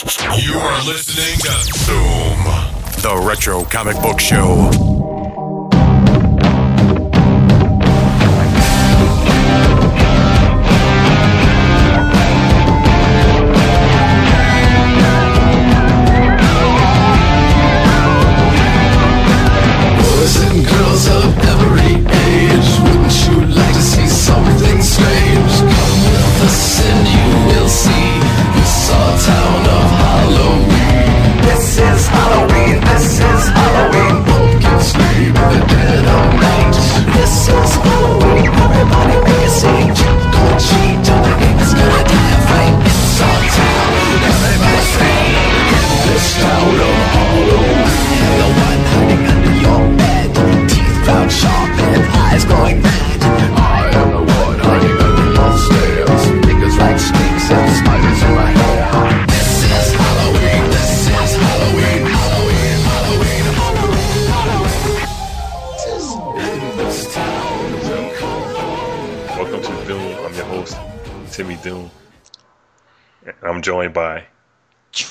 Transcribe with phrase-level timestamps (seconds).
[0.00, 2.44] You are listening to Zoom,
[3.02, 4.87] the retro comic book show.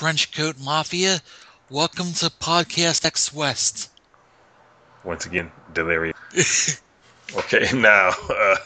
[0.08, 1.20] Trenchcoat Mafia.
[1.68, 3.90] Welcome to Podcast X West.
[5.04, 6.14] once again Delirium.
[7.36, 8.56] okay, now uh,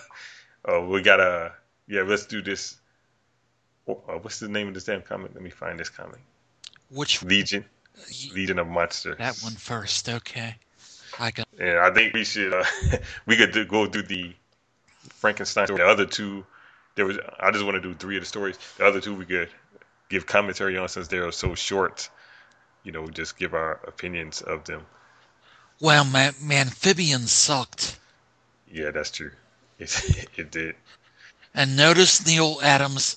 [0.64, 1.52] uh, we gotta
[1.88, 2.02] yeah.
[2.02, 2.76] Let's do this.
[3.88, 5.32] Oh, uh, what's the name of this damn comic?
[5.34, 6.20] Let me find this comic.
[6.90, 7.64] Which Legion,
[8.32, 9.18] Legion of Monsters.
[9.18, 10.08] that one first?
[10.08, 10.54] Okay,
[11.18, 11.48] I got.
[11.58, 12.62] And I think we should uh,
[13.26, 14.32] we could do, go do the
[15.14, 15.80] Frankenstein story.
[15.80, 16.46] The other two,
[16.94, 18.60] there was I just want to do three of the stories.
[18.78, 19.48] The other two we could
[20.12, 22.10] give commentary on since they're so short.
[22.84, 24.82] You know, just give our opinions of them.
[25.80, 27.98] Well, man, Amphibian sucked.
[28.70, 29.32] Yeah, that's true.
[29.78, 30.76] It, it did.
[31.54, 33.16] And notice Neal Adams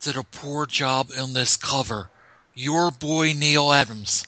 [0.00, 2.10] did a poor job on this cover.
[2.54, 4.24] Your boy Neal Adams.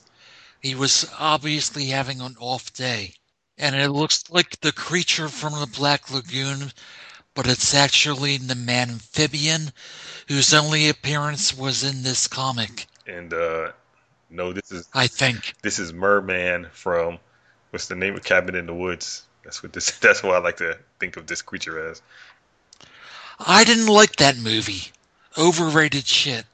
[0.60, 3.14] He was obviously having an off day.
[3.58, 6.72] And it looks like the creature from the Black Lagoon,
[7.34, 9.72] but it's actually the man amphibian
[10.28, 13.72] whose only appearance was in this comic, And uh
[14.30, 15.54] no, this is I think.
[15.62, 17.18] this is Merman from
[17.70, 19.24] what's the name of Cabin in the Woods.
[19.44, 19.98] That's what this.
[20.00, 22.02] That's what I like to think of this creature as.
[23.46, 24.92] I didn't like that movie.
[25.38, 26.46] Overrated shit.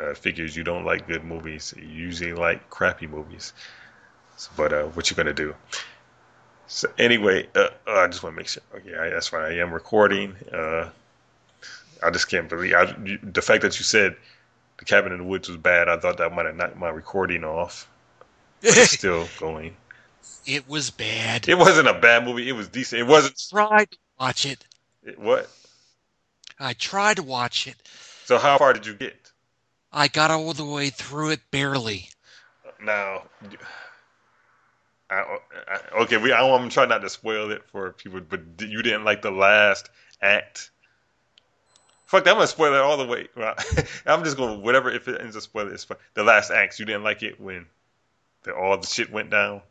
[0.00, 1.74] Uh, figures you don't like good movies.
[1.76, 3.52] You usually like crappy movies.
[4.36, 5.54] So, but uh, what you gonna do?
[6.66, 8.62] So anyway, uh, uh, I just want to make sure.
[8.74, 9.52] Okay, I, that's right.
[9.52, 10.34] I am recording.
[10.52, 10.88] Uh,
[12.02, 12.86] I just can't believe I,
[13.22, 14.16] the fact that you said
[14.78, 15.88] the cabin in the woods was bad.
[15.88, 17.88] I thought that might have knocked my recording off.
[18.60, 19.76] But it's still going.
[20.46, 21.48] It was bad.
[21.48, 22.48] It wasn't a bad movie.
[22.48, 23.00] It was decent.
[23.00, 23.40] It wasn't.
[23.50, 24.64] tried to watch it.
[25.04, 25.48] It, what?
[26.58, 27.76] I tried to watch it.
[28.24, 29.30] So how far did you get?
[29.92, 32.08] I got all the way through it barely.
[32.82, 33.24] Now,
[35.12, 36.32] I, I, okay, we.
[36.32, 39.90] I, I'm trying not to spoil it for people, but you didn't like the last
[40.20, 40.70] act.
[42.06, 43.28] Fuck, that, I'm gonna spoil it all the way.
[44.06, 44.90] I'm just going whatever.
[44.90, 45.86] If it ends up spoiling, it's.
[46.14, 47.66] The last act, you didn't like it when
[48.44, 49.62] the, all the shit went down.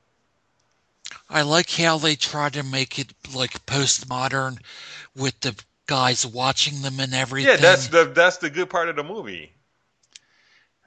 [1.29, 4.59] I like how they tried to make it like postmodern
[5.15, 5.55] with the
[5.87, 7.51] guys watching them and everything.
[7.51, 9.53] Yeah, that's the that's the good part of the movie.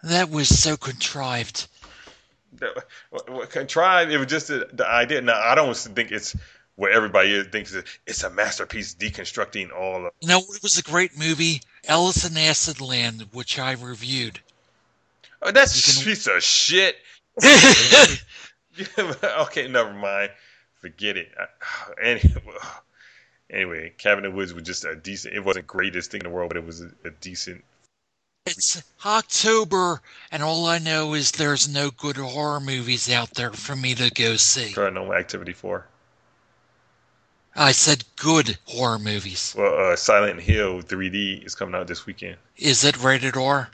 [0.03, 1.67] that was so contrived.
[2.59, 4.11] The- what- what- Contrived.
[4.11, 5.21] It was just the, the idea.
[5.21, 6.37] Now, I don't think it's
[6.77, 10.13] what everybody thinks it- it's a masterpiece deconstructing all of.
[10.21, 14.41] You know, it was a great movie, Alice in Acid Land, which I reviewed.
[15.43, 16.97] Oh, that's can- piece of shit.
[18.99, 20.31] okay, never mind.
[20.81, 21.33] Forget it.
[22.03, 22.35] Anyway,
[23.51, 25.35] anyway, Cabin in the Woods was just a decent.
[25.35, 27.63] It wasn't the greatest thing in the world, but it was a, a decent.
[28.47, 33.75] It's October, and all I know is there's no good horror movies out there for
[33.75, 34.75] me to go see.
[34.75, 35.87] Paranormal Activity four.
[37.57, 39.55] I said good horror movies.
[39.57, 42.37] Well, uh, Silent Hill 3D is coming out this weekend.
[42.59, 43.71] Is it rated R?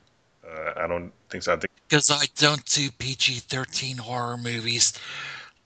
[0.49, 1.55] Uh, I don't think so.
[1.55, 4.93] I think Because I don't do PG 13 horror movies.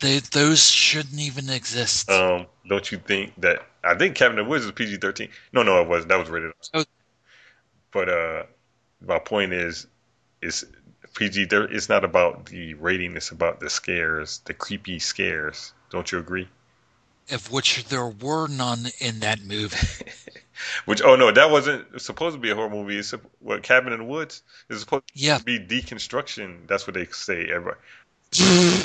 [0.01, 2.09] They, those shouldn't even exist.
[2.09, 3.67] Um, don't you think that?
[3.83, 5.29] I think Cabin in the Woods was PG thirteen.
[5.53, 6.09] No, no, it wasn't.
[6.09, 6.53] That was rated.
[6.73, 6.81] R.
[6.81, 6.85] Oh.
[7.93, 8.43] But uh,
[9.07, 9.87] my point is,
[10.43, 10.67] is
[11.15, 11.47] PG.
[11.47, 13.17] There, it's not about the rating.
[13.17, 15.73] It's about the scares, the creepy scares.
[15.91, 16.49] Don't you agree?
[17.31, 19.75] of which there were none in that movie.
[20.85, 22.99] Which oh no, that wasn't supposed to be a horror movie.
[22.99, 25.39] It's what Cabin in the Woods is supposed Yeah.
[25.39, 26.67] to be deconstruction.
[26.69, 27.47] That's what they say.
[27.51, 27.79] Everybody.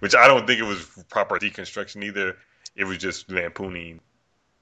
[0.00, 2.36] Which I don't think it was proper deconstruction either.
[2.76, 4.00] It was just lampooning.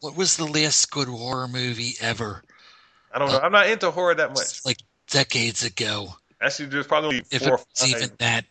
[0.00, 2.42] what was the last good horror movie ever?
[3.16, 3.38] I don't know.
[3.38, 4.62] I'm not into horror that much.
[4.66, 4.76] Like
[5.08, 6.08] decades ago.
[6.38, 8.02] Actually, there's probably only If four or it's five.
[8.02, 8.44] even that.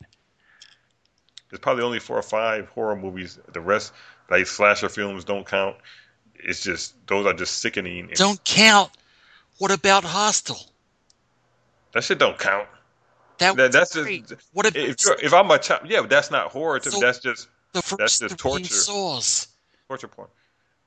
[1.52, 3.38] There's probably only four or five horror movies.
[3.54, 3.94] The rest,
[4.28, 5.76] like slasher films, don't count.
[6.34, 8.10] It's just those are just sickening.
[8.16, 8.90] Don't count.
[9.60, 10.58] What about Hostel?
[11.94, 12.68] that shit don't count.
[13.38, 14.28] That, That, that's great.
[14.28, 16.80] just what about if if I'm a child, yeah, but that's not horror.
[16.82, 18.66] So- that's just the first that's just torture.
[18.66, 19.48] Saws?
[19.88, 20.30] torture porn.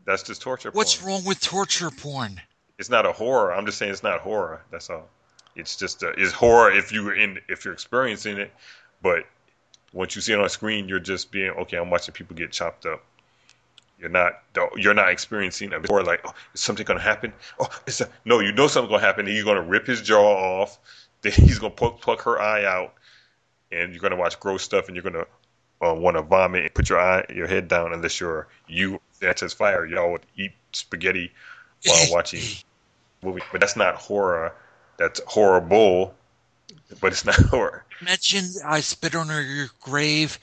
[0.05, 0.79] That's just torture porn.
[0.79, 1.13] What's porn.
[1.13, 2.41] wrong with torture porn?
[2.79, 3.53] It's not a horror.
[3.53, 4.63] I'm just saying it's not horror.
[4.71, 5.09] That's all.
[5.57, 8.53] It's just a, it's horror if you in if you're experiencing it,
[9.03, 9.25] but
[9.93, 11.77] once you see it on screen, you're just being okay.
[11.77, 13.05] I'm watching people get chopped up.
[13.99, 14.35] You're not
[14.77, 17.33] you're not experiencing a horror like oh is something gonna happen?
[17.59, 18.39] Oh, it's a, no.
[18.39, 19.27] You know something's gonna happen.
[19.27, 20.79] He's gonna rip his jaw off.
[21.21, 22.95] Then he's gonna pluck, pluck her eye out,
[23.73, 25.27] and you're gonna watch gross stuff, and you're gonna
[25.85, 29.43] uh, want to vomit and put your eye your head down unless you're you that's
[29.43, 29.85] as fire.
[29.85, 31.33] Y'all would eat spaghetti
[31.85, 32.41] while watching
[33.23, 34.55] movie, but that's not horror.
[34.99, 36.15] That's horrible,
[37.01, 37.85] but it's not horror.
[38.03, 40.39] mentioned I spit on your grave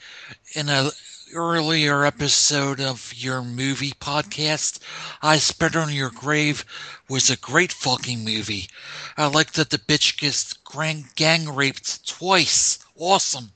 [0.54, 0.90] in a
[1.34, 4.78] earlier episode of your movie podcast.
[5.22, 6.64] I spit on your grave
[7.08, 8.68] was a great fucking movie.
[9.16, 12.78] I like that the bitch gets gang, gang raped twice.
[12.96, 13.50] Awesome.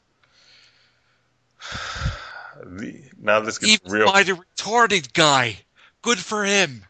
[2.62, 4.12] The- Now let's get Even real.
[4.12, 5.60] by the retarded guy.
[6.02, 6.84] Good for him.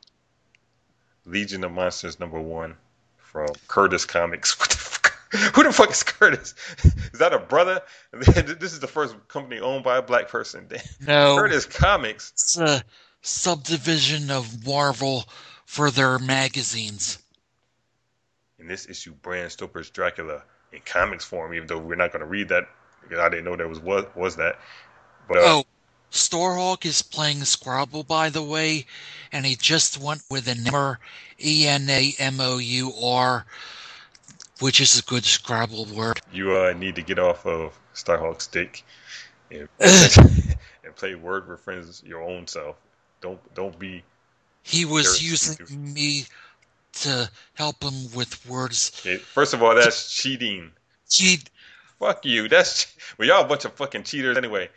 [1.30, 2.76] Legion of Monsters number one
[3.18, 4.56] from Curtis Comics.
[4.60, 5.54] What the fuck?
[5.54, 6.54] Who the fuck is Curtis?
[7.12, 7.80] Is that a brother?
[8.12, 10.66] This is the first company owned by a black person.
[11.06, 12.32] No, Curtis Comics.
[12.32, 12.82] it's a
[13.22, 15.24] subdivision of Marvel
[15.66, 17.18] for their magazines.
[18.58, 20.42] In this issue, Bram Stoker's Dracula
[20.72, 21.54] in comics form.
[21.54, 22.64] Even though we're not going to read that
[23.02, 24.58] because I didn't know there was was, was that.
[25.28, 25.64] But uh, Oh,
[26.10, 28.86] Starhawk is playing Scrabble, by the way,
[29.32, 30.98] and he just went with a number
[31.42, 33.46] E N A M O U R,
[34.58, 36.20] which is a good Scrabble word.
[36.32, 38.84] you uh, need to get off of Starhawk Stick
[39.50, 42.76] and, and play Word with Friends your own self.
[43.20, 44.02] Don't don't be.
[44.62, 46.24] He was using me
[46.92, 48.92] to help him with words.
[49.00, 50.72] Okay, first of all, that's cheating.
[51.08, 51.48] Cheat.
[51.98, 52.48] Fuck you.
[52.48, 54.68] That's well, y'all a bunch of fucking cheaters anyway.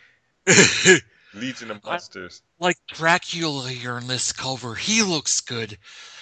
[1.33, 2.41] Legion of Monsters.
[2.59, 5.77] like Dracula here in this cover, he looks good.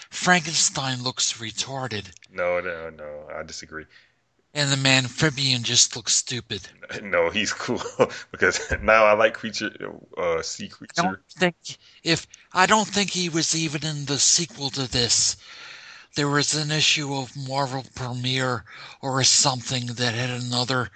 [0.09, 3.27] Frankenstein looks retarded, No, no, no.
[3.33, 3.85] I disagree.
[4.53, 6.67] and the amphibian just looks stupid.
[7.01, 7.81] No, he's cool
[8.31, 9.71] because now I like creature,
[10.17, 11.01] uh, sea I creature.
[11.01, 11.55] don't think
[12.03, 15.37] if I don't think he was even in the sequel to this.
[16.17, 18.65] There was an issue of Marvel Premiere
[19.01, 20.89] or something that had another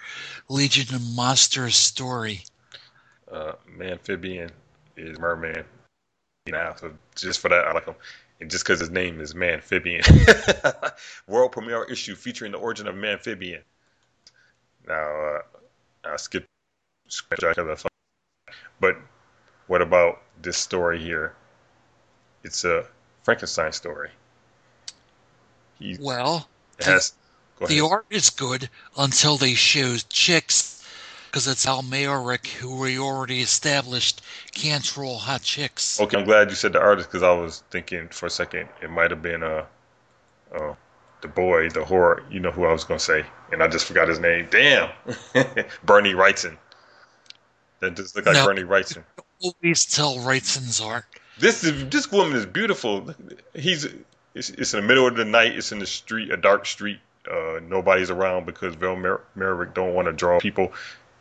[0.50, 2.44] Legion of Monsters story.
[3.30, 4.50] Uh, Amphibian
[4.96, 5.64] is merman.
[6.46, 7.94] Now, so just for that, I like him.
[8.40, 10.04] And just because his name is Manphibian.
[11.26, 13.62] World premiere issue featuring the origin of Manphibian.
[14.86, 15.38] Now, uh,
[16.04, 16.46] I skipped.
[18.78, 18.96] But
[19.66, 21.34] what about this story here?
[22.44, 22.86] It's a
[23.22, 24.10] Frankenstein story.
[25.78, 26.48] He Well,
[26.80, 27.14] has.
[27.58, 28.68] Go the art is good
[28.98, 30.75] until they show chicks,
[31.36, 34.22] because it's Al Mayerik, who we already established
[34.54, 36.00] can't draw hot chicks.
[36.00, 38.88] Okay, I'm glad you said the artist because I was thinking for a second it
[38.88, 39.66] might have been uh,
[40.50, 40.72] uh,
[41.20, 42.22] the boy, the horror.
[42.30, 44.48] You know who I was gonna say, and I just forgot his name.
[44.50, 44.88] Damn,
[45.84, 46.56] Bernie Wrightson.
[47.80, 48.46] That just look like No.
[48.46, 49.04] Bernie Wrightson.
[49.42, 51.04] Always tell Wrightson's art.
[51.38, 53.14] This is this woman is beautiful.
[53.52, 53.84] He's
[54.34, 55.54] it's, it's in the middle of the night.
[55.54, 57.00] It's in the street, a dark street.
[57.30, 60.72] Uh, nobody's around because Val Mer- Mayerik don't want to draw people.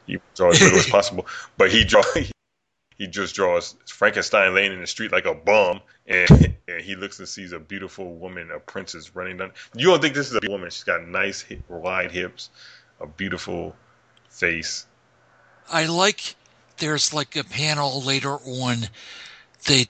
[0.07, 1.25] He draw as little as possible,
[1.57, 2.03] but he draw
[2.97, 6.29] he just draws Frankenstein laying in the street like a bum, and,
[6.67, 9.51] and he looks and sees a beautiful woman, a princess running down.
[9.75, 10.69] You don't think this is a woman?
[10.69, 12.49] She's got nice hip, wide hips,
[12.99, 13.75] a beautiful
[14.29, 14.85] face.
[15.71, 16.35] I like
[16.77, 18.77] there's like a panel later on
[19.65, 19.87] They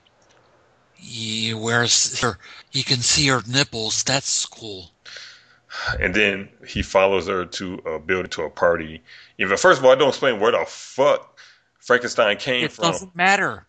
[0.94, 2.38] he wears her
[2.72, 4.02] you can see her nipples.
[4.04, 4.90] That's cool.
[6.00, 9.02] And then he follows her to uh, a building to a party.
[9.38, 11.38] Even first of all, I don't explain where the fuck
[11.78, 12.86] Frankenstein came It from.
[12.86, 13.66] It doesn't matter.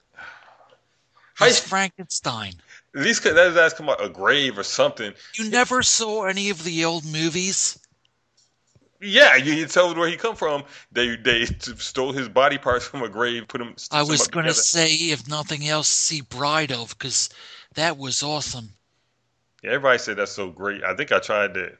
[1.39, 2.53] He's Frankenstein.
[2.95, 5.13] At least that his ass come out a grave or something.
[5.35, 7.77] You never saw any of the old movies?
[8.99, 10.63] Yeah, you, you tell where he come from.
[10.91, 13.75] They they stole his body parts from a grave, put him.
[13.91, 17.29] I was going to say, if nothing else, see Bride of, because
[17.75, 18.69] that was awesome.
[19.61, 20.83] Yeah, everybody said that's so great.
[20.83, 21.73] I think I tried to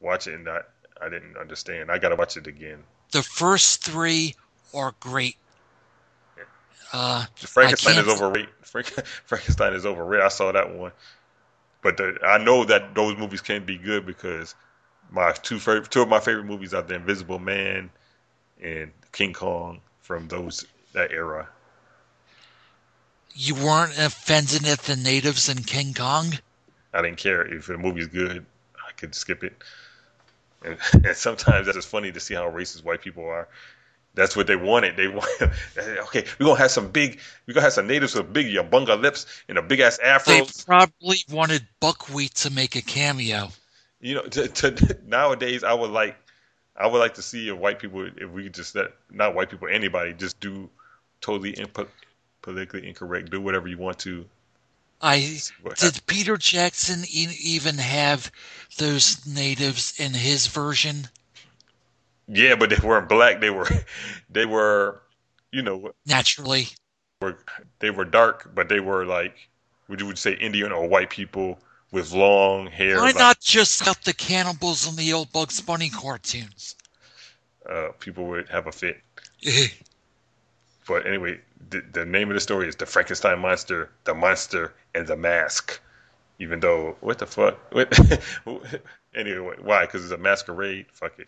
[0.00, 0.60] watch it and I
[1.00, 1.90] I didn't understand.
[1.90, 2.82] I got to watch it again.
[3.12, 4.34] The first three
[4.74, 5.36] are great.
[6.92, 8.48] Uh, Frankenstein is overrated.
[8.62, 8.86] Frank,
[9.24, 10.24] Frankenstein is overrated.
[10.24, 10.92] I saw that one,
[11.82, 14.54] but the, I know that those movies can be good because
[15.10, 17.90] my two favorite, two of my favorite movies are The Invisible Man
[18.62, 21.48] and King Kong from those that era.
[23.34, 26.38] You weren't offended at the natives in King Kong?
[26.94, 28.46] I didn't care if the movie's good.
[28.76, 29.62] I could skip it.
[30.64, 33.48] And, and sometimes that's just funny to see how racist white people are.
[34.14, 34.96] That's what they wanted.
[34.96, 35.28] They want
[35.78, 36.24] okay.
[36.38, 37.20] We're gonna have some big.
[37.46, 40.32] We're gonna have some natives with big yabunga lips and a big ass afro.
[40.32, 43.50] They probably wanted Buckwheat to make a cameo.
[44.00, 46.16] You know, to, to, nowadays I would like,
[46.74, 49.50] I would like to see if white people, if we could just let not white
[49.50, 50.70] people, anybody, just do
[51.20, 51.88] totally impo-
[52.40, 54.24] politically incorrect, do whatever you want to.
[55.00, 55.40] I
[55.76, 58.30] did Peter Jackson e- even have
[58.78, 61.08] those natives in his version?
[62.28, 63.40] Yeah, but they weren't black.
[63.40, 63.68] They were,
[64.30, 65.02] they were,
[65.52, 66.68] you know, Naturally,
[67.20, 67.38] were
[67.78, 69.48] they were dark, but they were like,
[69.88, 71.58] would you would say Indian or white people
[71.92, 72.98] with long hair.
[72.98, 76.74] why like, not just cut the cannibals in the old Bugs Bunny cartoons?
[77.68, 79.00] Uh, people would have a fit.
[80.86, 85.06] But anyway, the, the name of the story is the Frankenstein monster, the monster, and
[85.06, 85.80] the mask.
[86.38, 87.58] Even though, what the fuck?
[88.44, 88.82] What?
[89.14, 89.86] anyway, why?
[89.86, 90.86] Because it's a masquerade.
[90.92, 91.26] Fuck it.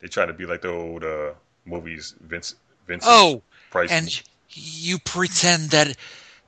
[0.00, 1.32] They try to be like the old uh,
[1.64, 3.90] movies, Vince, Vincent oh, Price.
[3.90, 5.96] and you pretend that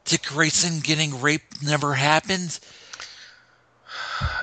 [0.04, 2.58] Dick Grayson getting raped never happened?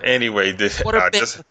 [0.04, 1.42] anyway, this, I bit- just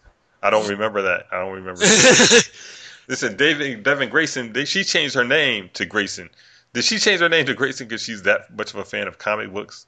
[0.41, 1.27] I don't remember that.
[1.31, 1.81] I don't remember.
[3.07, 4.53] Listen, David Devin Grayson.
[4.53, 6.29] They, she changed her name to Grayson.
[6.73, 9.17] Did she change her name to Grayson because she's that much of a fan of
[9.17, 9.85] comic books?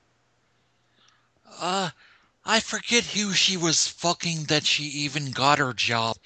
[1.59, 1.89] uh,
[2.45, 6.17] I forget who she was fucking that she even got her job.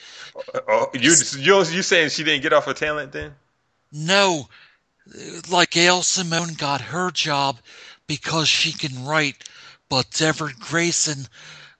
[0.68, 3.36] Oh, you you you saying she didn't get off her talent then?
[3.92, 4.50] No,
[5.50, 7.58] like Gail Simone got her job
[8.08, 9.44] because she can write,
[9.90, 11.28] but Deborah Grayson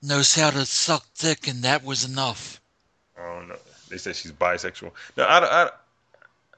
[0.00, 2.60] knows how to suck dick, and that was enough.
[3.16, 3.56] Don't know.
[3.88, 4.92] They said she's bisexual.
[5.16, 5.70] No, I, I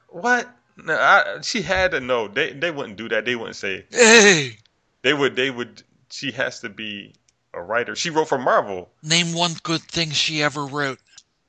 [0.08, 0.48] what?
[0.84, 2.28] No, I, she had to know.
[2.28, 3.25] They they wouldn't do that.
[3.25, 4.56] They wouldn't say Hey,
[5.02, 5.37] they would.
[5.37, 5.82] They would.
[6.10, 7.14] She has to be
[7.54, 7.94] a writer.
[7.94, 8.90] She wrote for Marvel.
[9.02, 10.99] name one good thing she ever wrote.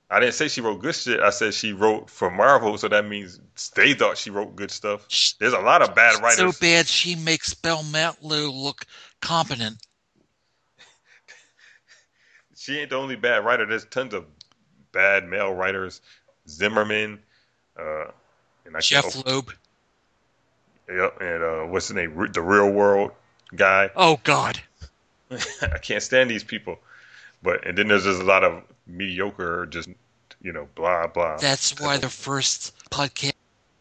[0.09, 1.21] I didn't say she wrote good shit.
[1.21, 3.39] I said she wrote for Marvel, so that means
[3.75, 5.07] they thought she wrote good stuff.
[5.39, 6.57] There's a lot of bad writers.
[6.57, 8.85] So bad she makes Bill Mantlo look
[9.21, 9.77] competent.
[12.53, 13.65] She ain't the only bad writer.
[13.65, 14.25] There's tons of
[14.91, 15.99] bad male writers.
[16.47, 17.17] Zimmerman,
[17.75, 18.11] uh,
[18.65, 19.51] and I Jeph can't, Loeb.
[20.89, 22.29] Yep, and uh, what's the name?
[22.33, 23.11] The Real World
[23.55, 23.89] guy.
[23.95, 24.59] Oh God.
[25.61, 26.79] I can't stand these people.
[27.43, 29.89] But and then there's just a lot of mediocre, just
[30.41, 31.37] you know, blah blah.
[31.37, 33.33] That's why the first podcast,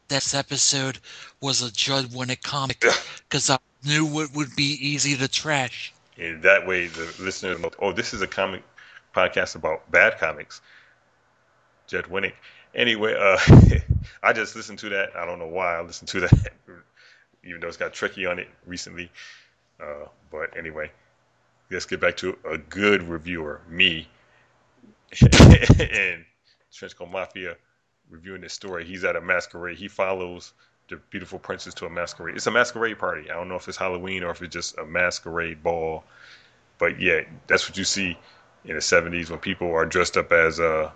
[0.08, 0.98] this episode,
[1.40, 2.84] was a Judd Winick comic,
[3.28, 5.92] because I knew it would be easy to trash.
[6.18, 8.62] And that way, the listeners know, oh, this is a comic
[9.14, 10.60] podcast about bad comics.
[11.86, 12.34] Judd Winick.
[12.74, 13.38] Anyway, uh,
[14.22, 15.10] I just listened to that.
[15.16, 16.52] I don't know why I listened to that,
[17.44, 19.10] even though it's got tricky on it recently.
[19.80, 20.90] Uh, but anyway,
[21.70, 24.08] let's get back to a good reviewer, me,
[25.22, 26.24] and
[26.72, 27.56] Trenchcoat Mafia
[28.10, 28.84] reviewing this story.
[28.84, 29.78] He's at a masquerade.
[29.78, 30.52] He follows
[30.88, 32.36] the beautiful princess to a masquerade.
[32.36, 33.30] It's a masquerade party.
[33.30, 36.04] I don't know if it's Halloween or if it's just a masquerade ball.
[36.78, 38.18] But yeah, that's what you see
[38.64, 40.90] in the 70s when people are dressed up as uh,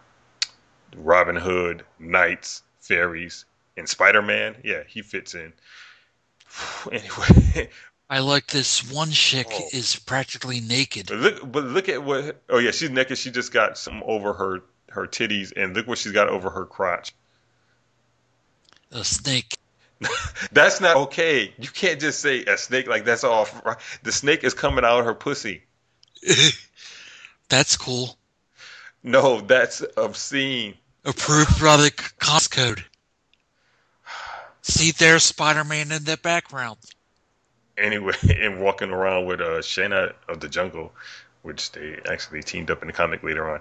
[0.96, 3.44] Robin Hood, knights, fairies,
[3.76, 4.56] and Spider Man.
[4.62, 5.52] Yeah, he fits in.
[6.92, 7.68] Anyway,
[8.10, 9.68] I like this one chick Oh.
[9.72, 11.06] is practically naked.
[11.08, 12.40] but look, but look at what.
[12.48, 13.18] Oh yeah, she's naked.
[13.18, 14.60] She just got some over her
[14.90, 17.12] her titties, and look what she's got over her crotch.
[18.92, 19.56] A snake.
[20.52, 21.52] That's not okay.
[21.58, 23.48] You can't just say a snake like that's all.
[23.64, 23.76] right.
[24.02, 25.62] The snake is coming out of her pussy.
[27.48, 28.16] That's cool.
[29.02, 30.74] No, that's obscene.
[31.04, 32.84] Approved by the cost code.
[34.62, 36.78] See, there's Spider-Man in the background.
[37.76, 40.92] Anyway, and walking around with uh, Shayna of the Jungle,
[41.42, 43.60] which they actually teamed up in the comic later on.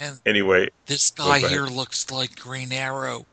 [0.00, 1.50] And Anyway, this guy ahead.
[1.50, 3.24] here looks like Green Arrow.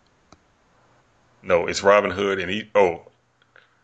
[1.41, 2.69] no, it's Robin Hood, and he.
[2.75, 3.01] Oh,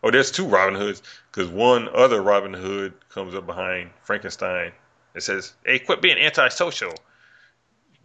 [0.04, 4.70] oh, there's two Robin Hoods because one other Robin Hood comes up behind Frankenstein
[5.14, 6.94] and says, "Hey, quit being antisocial.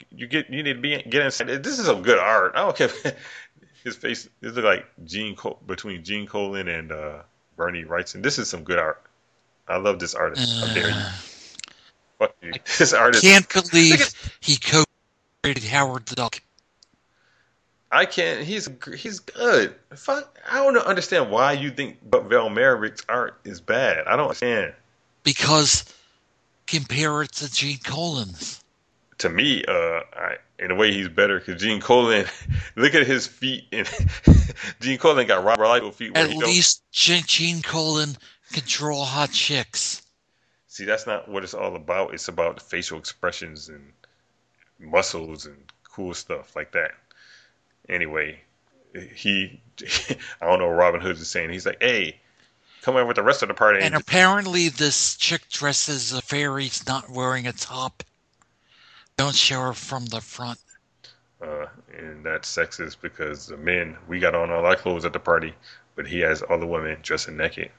[0.10, 1.64] You get, you need to be get inside.
[1.64, 2.54] This is some good art.
[2.56, 2.90] I don't care."
[3.84, 7.24] His face, it look like Gene Col- between Gene Colan and uh,
[7.58, 8.22] Bernie Wrightson.
[8.22, 9.02] This is some good art.
[9.68, 10.60] I love this artist.
[10.60, 10.96] How dare you?
[10.96, 11.12] Uh,
[12.20, 12.52] Fuck you.
[12.78, 13.26] This artist.
[13.26, 16.42] I can't believe at- he co-created Howard the Duck.
[17.92, 18.46] I can't.
[18.46, 19.76] He's he's good.
[19.96, 20.38] Fuck.
[20.50, 24.06] I don't understand why you think but Val Mayerik's art is bad.
[24.08, 24.74] I don't understand.
[25.24, 25.86] because
[26.68, 28.61] compare it to Gene Colan's.
[29.22, 32.26] To me, uh, I, in a way, he's better because Gene Colan.
[32.76, 33.88] look at his feet, and
[34.80, 36.18] Gene Colan got Liefeld feet.
[36.18, 38.18] At least Gene, Gene Colan
[38.52, 40.02] can draw hot chicks.
[40.68, 42.14] See, that's not what it's all about.
[42.14, 43.92] It's about facial expressions and
[44.80, 46.92] muscles and cool stuff like that.
[47.88, 48.40] Anyway,
[49.14, 49.62] he,
[50.42, 51.52] I don't know what Robin Hood is saying.
[51.52, 52.20] He's like, hey,
[52.82, 53.82] come in with the rest of the party.
[53.82, 58.04] And apparently, this chick dresses a fairy's not wearing a top.
[59.22, 60.58] Don't show her from the front.
[61.44, 65.20] uh, and that's sexist because the men, we got on all our clothes at the
[65.20, 65.54] party,
[65.96, 67.70] but he has all the women dressing naked.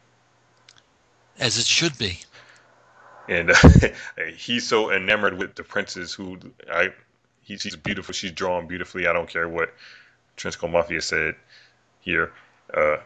[1.40, 2.20] As it should be.
[3.28, 3.88] and uh,
[4.36, 6.38] he's so enamored with the princess who
[6.70, 6.90] I
[7.40, 9.74] he, she's beautiful she's drawn beautifully I don't care what
[10.36, 11.34] Trenchcoat Mafia said
[11.98, 12.30] here
[12.72, 12.98] uh,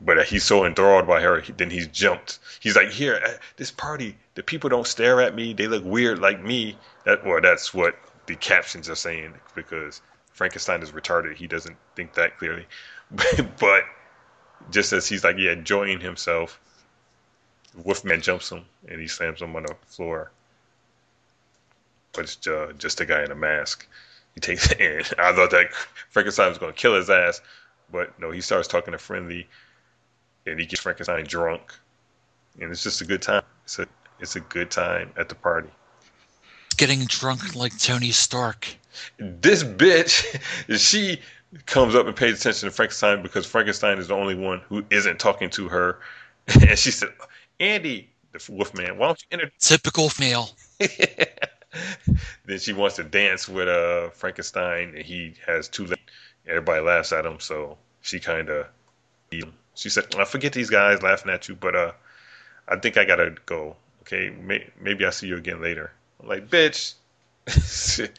[0.00, 3.70] but he's so enthralled by her he, then he's jumped he's like here at this
[3.70, 7.74] party the people don't stare at me they look weird like me that well that's
[7.74, 10.00] what the captions are saying because
[10.32, 12.66] Frankenstein is retarded he doesn't think that clearly
[13.58, 13.84] but
[14.70, 16.60] just as he's like yeah enjoying himself
[17.84, 20.30] Wolfman jumps him and he slams him on the floor.
[22.12, 23.86] But it's uh, just a guy in a mask.
[24.34, 25.00] He takes it in.
[25.18, 25.72] I thought that
[26.10, 27.40] Frankenstein was going to kill his ass,
[27.90, 29.48] but no, he starts talking to Friendly,
[30.50, 31.72] and he gets Frankenstein drunk,
[32.60, 33.42] and it's just a good time.
[33.64, 33.86] It's a
[34.20, 35.68] it's a good time at the party.
[36.76, 38.68] Getting drunk like Tony Stark.
[39.18, 40.40] This bitch,
[40.78, 41.20] she
[41.66, 45.18] comes up and pays attention to Frankenstein because Frankenstein is the only one who isn't
[45.18, 45.98] talking to her,
[46.46, 47.10] and she said,
[47.60, 50.50] "Andy, the Wolfman, why don't you introduce?" Typical male.
[52.46, 56.00] then she wants to dance with uh Frankenstein, and he has two legs.
[56.46, 58.66] Everybody laughs at him, so she kind of
[59.78, 61.92] she said, "I forget these guys laughing at you, but uh,
[62.66, 63.76] I think I gotta go.
[64.02, 66.94] Okay, May- maybe I'll see you again later." I'm like, "Bitch."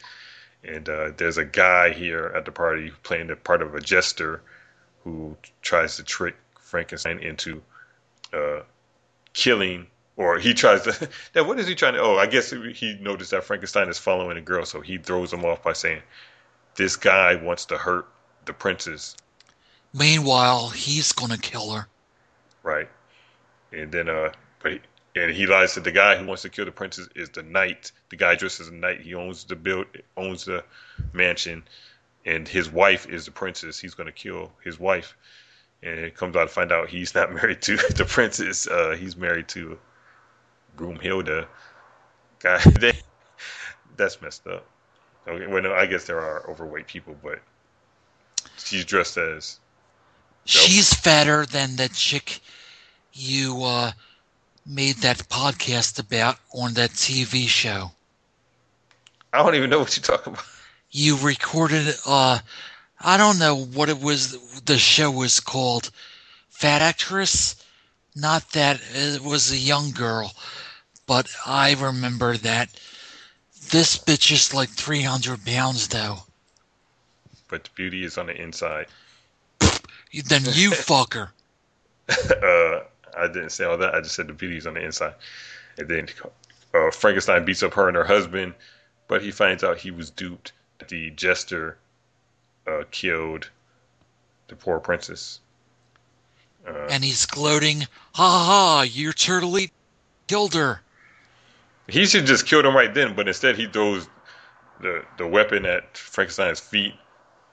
[0.64, 4.40] and uh, there's a guy here at the party playing the part of a jester
[5.04, 7.62] who tries to trick Frankenstein into
[8.32, 8.60] uh,
[9.34, 12.96] killing or he tries to now what is he trying to oh i guess he
[13.00, 16.02] noticed that frankenstein is following a girl so he throws him off by saying
[16.74, 18.06] this guy wants to hurt
[18.44, 19.16] the princess
[19.92, 21.86] Meanwhile, he's gonna kill her.
[22.62, 22.88] right.
[23.72, 24.80] And then uh but he,
[25.16, 27.92] and he lies to the guy who wants to kill the princess is the knight.
[28.10, 29.00] The guy dressed as a knight.
[29.00, 30.64] He owns the build owns the
[31.12, 31.64] mansion.
[32.26, 33.78] And his wife is the princess.
[33.78, 35.16] He's to kill his wife.
[35.82, 38.68] And it comes out to find out he's not married to the princess.
[38.68, 39.78] Uh he's married to
[40.76, 41.46] Broomhilda.
[42.78, 42.92] They,
[43.96, 44.64] that's messed up.
[45.28, 47.40] Okay well no i guess there are overweight people but
[48.56, 49.60] she's dressed as
[50.50, 52.40] She's fatter than the chick
[53.12, 53.92] you uh,
[54.66, 57.92] made that podcast about on that TV show.
[59.32, 60.44] i don't even know what you're talking about
[60.90, 62.38] You recorded, uh,
[63.00, 65.90] I don't know what it was, the show was called.
[66.48, 67.56] Fat Actress?
[68.14, 70.32] Not that, it was a young girl.
[71.06, 72.70] But I remember that.
[73.70, 76.24] This bitch is like 300 pounds, though.
[77.48, 78.86] but the beauty is on the inside
[80.26, 81.32] Then you fuck her.
[82.08, 82.80] uh,
[83.16, 83.94] I didn't say all that.
[83.94, 85.14] I just said the beauty's on the inside.
[85.78, 86.08] And then
[86.74, 88.54] uh, Frankenstein beats up her and her husband,
[89.08, 90.52] but he finds out he was duped.
[90.88, 91.76] The jester
[92.66, 93.50] uh, killed
[94.48, 95.40] the poor princess.
[96.66, 97.82] Uh, And he's gloating,
[98.14, 99.70] ha ha you totally
[100.26, 100.80] killed her.
[101.88, 104.08] he should just killed him right then, but instead he throws
[104.80, 106.94] the the weapon at Frankenstein's feet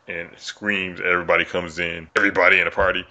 [0.08, 1.00] and screams.
[1.02, 2.10] Everybody comes in.
[2.16, 3.06] Everybody in the party.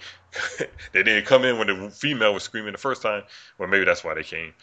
[0.91, 3.23] they didn't come in when the female was screaming the first time.
[3.57, 4.53] Well, maybe that's why they came.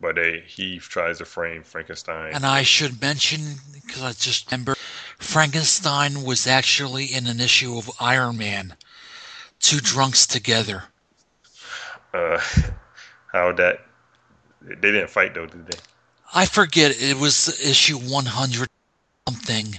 [0.00, 2.32] But they he tries to frame Frankenstein.
[2.34, 3.40] And I should mention,
[3.74, 4.74] because I just remember,
[5.18, 8.74] Frankenstein was actually in an issue of Iron Man.
[9.58, 10.84] Two drunks together.
[12.14, 12.40] uh,
[13.32, 13.80] how that
[14.62, 15.78] they didn't fight though, did they?
[16.34, 18.68] I forget, it was issue 100
[19.28, 19.78] something.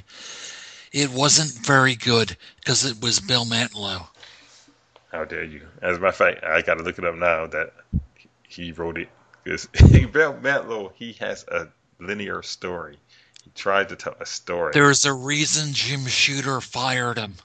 [0.91, 4.07] It wasn't very good because it was Bill Mantlo.
[5.11, 5.67] How dare you?
[5.81, 7.73] As a matter of fact, I got to look it up now that
[8.47, 9.09] he wrote it
[9.43, 9.65] because
[10.11, 11.67] Bill Mantlo he has a
[11.99, 12.97] linear story.
[13.43, 14.71] He tried to tell a story.
[14.73, 17.35] There's a reason Jim Shooter fired him.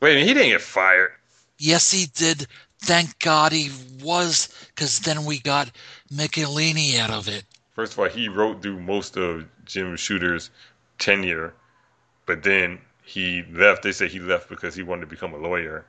[0.00, 1.12] Wait, a minute, he didn't get fired.
[1.58, 2.46] Yes, he did.
[2.80, 5.70] Thank God he was, because then we got
[6.12, 7.44] Michelinie out of it.
[7.74, 10.50] First of all, he wrote through most of Jim Shooter's
[10.98, 11.54] tenure,
[12.28, 13.82] but then he left.
[13.82, 15.84] They say he left because he wanted to become a lawyer.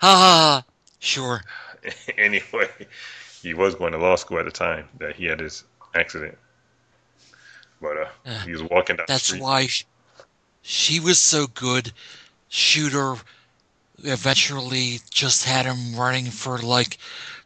[0.00, 0.64] Ha ha!
[1.00, 1.42] Sure.
[2.16, 2.68] anyway,
[3.42, 6.38] he was going to law school at the time that he had his accident.
[7.82, 8.44] But uh, Yeah.
[8.44, 9.84] he was walking down the That's why sh-
[10.62, 11.92] she was so good.
[12.48, 13.16] Shooter
[14.04, 16.98] eventually just had him running for like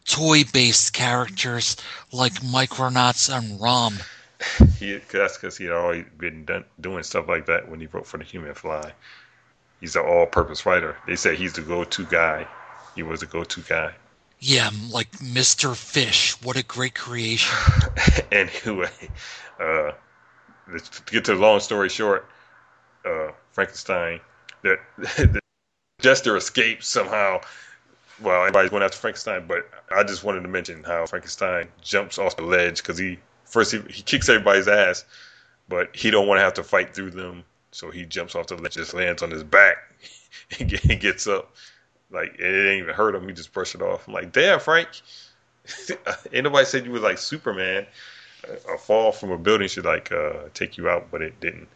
[0.04, 1.76] toy-based characters
[2.12, 3.98] like Micronauts and Rom.
[4.78, 8.06] He, that's because he had always been done, doing stuff like that when he wrote
[8.06, 8.92] for the Human Fly.
[9.80, 10.96] He's an all-purpose writer.
[11.06, 12.46] They say he's the go-to guy.
[12.94, 13.94] He was the go-to guy.
[14.40, 15.74] Yeah, like Mr.
[15.74, 16.32] Fish.
[16.42, 17.56] What a great creation.
[18.32, 18.90] anyway,
[19.58, 19.92] uh,
[20.66, 22.26] to get to the long story short,
[23.04, 24.20] uh, Frankenstein,
[24.62, 25.40] that the
[26.00, 27.40] jester escapes somehow.
[28.20, 32.36] Well, everybody's going after Frankenstein, but I just wanted to mention how Frankenstein jumps off
[32.36, 33.18] the ledge because he
[33.54, 35.04] first he, he kicks everybody's ass,
[35.68, 38.56] but he don't want to have to fight through them, so he jumps off the
[38.56, 39.76] ledge, just lands on his back,
[40.60, 41.54] and gets up.
[42.10, 43.26] Like it ain't even hurt him.
[43.26, 44.06] He just brushed it off.
[44.06, 44.88] I'm like, damn, Frank.
[46.32, 47.86] ain't nobody said you was like Superman
[48.72, 51.68] a fall from a building should like uh, take you out, but it didn't.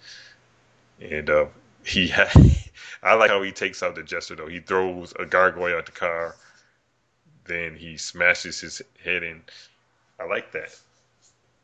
[1.01, 1.47] And uh,
[1.85, 2.31] he had,
[3.03, 4.49] I like how he takes out the jester though.
[4.49, 6.37] He throws a gargoyle at the car,
[7.45, 9.43] then he smashes his head in.
[10.21, 10.79] I like that.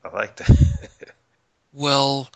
[0.05, 0.51] I like that.
[1.77, 2.31] Well,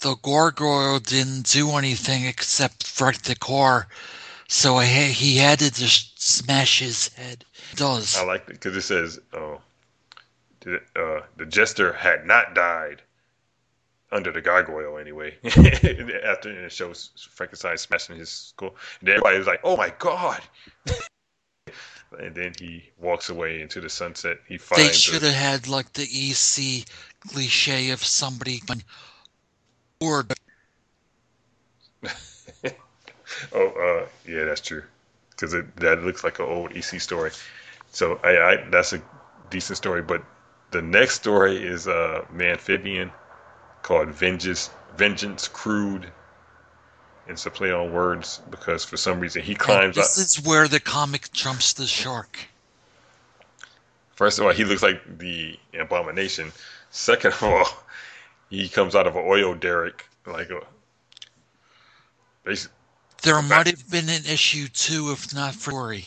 [0.00, 3.88] the gargoyle didn't do anything except wreck the car,
[4.48, 7.46] so I ha- he had to just smash his head.
[7.72, 9.62] It Does I like it because it says, "Oh,
[10.60, 13.00] the, uh, the jester had not died."
[14.12, 15.36] Under the gargoyle, anyway.
[15.44, 20.42] After it shows Frankenstein smashing his skull, and everybody was like, "Oh my god!"
[22.18, 24.38] and then he walks away into the sunset.
[24.48, 26.84] He finds they a- should have had like the EC
[27.20, 28.82] cliche of somebody going,
[30.00, 30.26] or
[33.52, 34.82] Oh, uh, yeah, that's true.
[35.30, 37.30] Because that looks like an old EC story.
[37.90, 39.02] So I, I, that's a
[39.50, 40.02] decent story.
[40.02, 40.24] But
[40.70, 43.12] the next story is uh, Amphibian
[43.82, 46.12] called Vengeance, Vengeance Crude.
[47.28, 50.24] It's a play on words because for some reason he and climbs this up.
[50.24, 52.38] is where the comic jumps the shark.
[54.14, 56.52] First of all, he looks like the abomination.
[56.90, 57.66] Second of all,
[58.50, 60.60] he comes out of an oil derrick like a.
[62.44, 62.68] Basi-
[63.22, 66.06] There might have been an issue too, if not for Rory.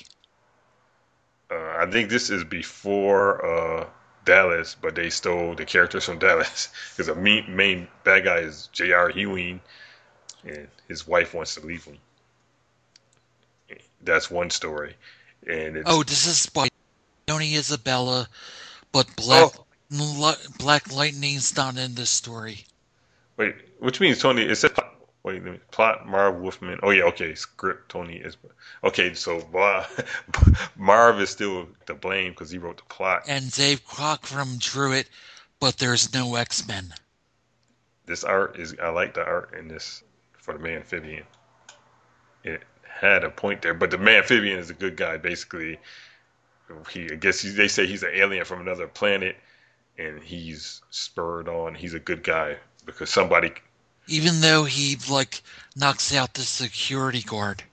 [1.51, 3.87] Uh, I think this is before uh,
[4.25, 8.69] Dallas, but they stole the characters from Dallas because the main, main bad guy is
[8.71, 9.09] J.R.
[9.11, 9.59] Ewing,
[10.43, 11.97] and his wife wants to leave him.
[14.01, 14.95] That's one story,
[15.45, 16.69] and it's, Oh, this is by
[17.27, 18.27] Tony Isabella,
[18.91, 19.13] but oh.
[19.17, 19.65] Black Oh.
[20.59, 22.63] Black Lightning's not in this story.
[23.37, 24.43] wait, which means Tony.
[24.43, 24.71] It says
[25.23, 26.79] wait, let me, plot Marv Wolfman.
[26.83, 28.37] Oh yeah, okay, script Tony is
[28.83, 29.13] okay.
[29.15, 33.23] So Marv, Marv is still to blame because he wrote the plot.
[33.27, 35.09] And Dave Cockrum drew it,
[35.59, 36.93] but there's no X Men.
[38.05, 40.03] this art is I like the art in this
[40.51, 41.23] for the amphibian.
[42.43, 45.17] It had a point there, but the amphibian is a good guy.
[45.17, 45.77] Basically,
[46.91, 49.35] he I guess he, they say he's an alien from another planet,
[49.97, 51.75] and he's spurred on.
[51.75, 53.51] He's a good guy because somebody.
[54.07, 55.41] Even though he like
[55.75, 57.63] knocks out the security guard.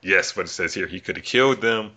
[0.00, 1.92] Yes, but it says here he could have killed them,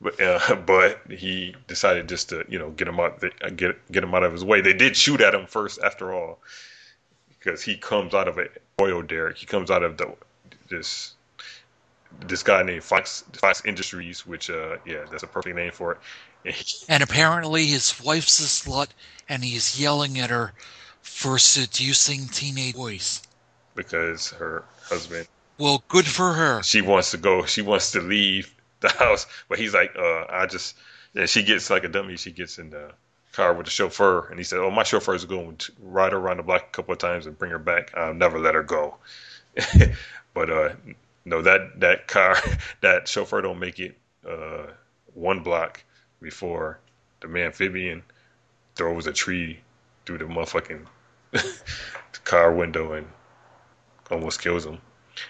[0.00, 3.22] but uh, but he decided just to you know get him out
[3.56, 4.60] get get him out of his way.
[4.60, 6.40] They did shoot at him first, after all,
[7.46, 8.48] because he comes out of an
[8.80, 9.36] oil derrick.
[9.38, 10.12] He comes out of the
[10.68, 11.14] this
[12.26, 15.98] this guy named Fox Fox Industries, which uh yeah, that's a perfect name for it.
[16.44, 18.88] And he, And apparently his wife's a slut,
[19.28, 20.52] and he's yelling at her
[21.02, 23.22] for seducing teenage boys.
[23.76, 25.28] because her husband
[25.58, 26.62] Well, good for her.
[26.62, 30.46] she wants to go she wants to leave the house but he's like uh i
[30.46, 30.76] just
[31.14, 32.90] and she gets like a dummy she gets in the
[33.36, 36.18] car with the chauffeur and he said oh my chauffeur is going to ride her
[36.18, 38.62] around the block a couple of times and bring her back i'll never let her
[38.62, 38.96] go
[40.34, 40.70] but uh
[41.26, 42.34] no that that car
[42.80, 43.94] that chauffeur don't make it
[44.26, 44.64] uh
[45.12, 45.84] one block
[46.22, 46.78] before
[47.20, 48.02] the amphibian
[48.74, 49.60] throws a tree
[50.06, 50.86] through the motherfucking
[52.24, 53.06] car window and
[54.10, 54.78] almost kills him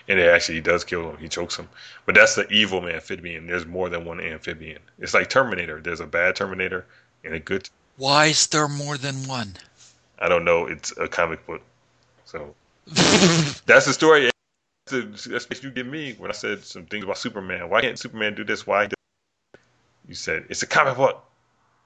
[0.09, 1.17] and it actually does kill him.
[1.19, 1.69] He chokes him.
[2.05, 3.47] But that's the evil amphibian.
[3.47, 4.81] There's more than one amphibian.
[4.99, 5.81] It's like Terminator.
[5.81, 6.87] There's a bad Terminator
[7.25, 7.69] and a good.
[7.97, 9.57] Why is there more than one?
[10.19, 10.67] I don't know.
[10.67, 11.63] It's a comic book.
[12.25, 12.55] So
[12.87, 14.31] that's the story.
[14.87, 17.69] That's what you give me when I said some things about Superman.
[17.69, 18.67] Why can't Superman do this?
[18.67, 18.89] Why?
[20.07, 21.25] You said it's a comic book.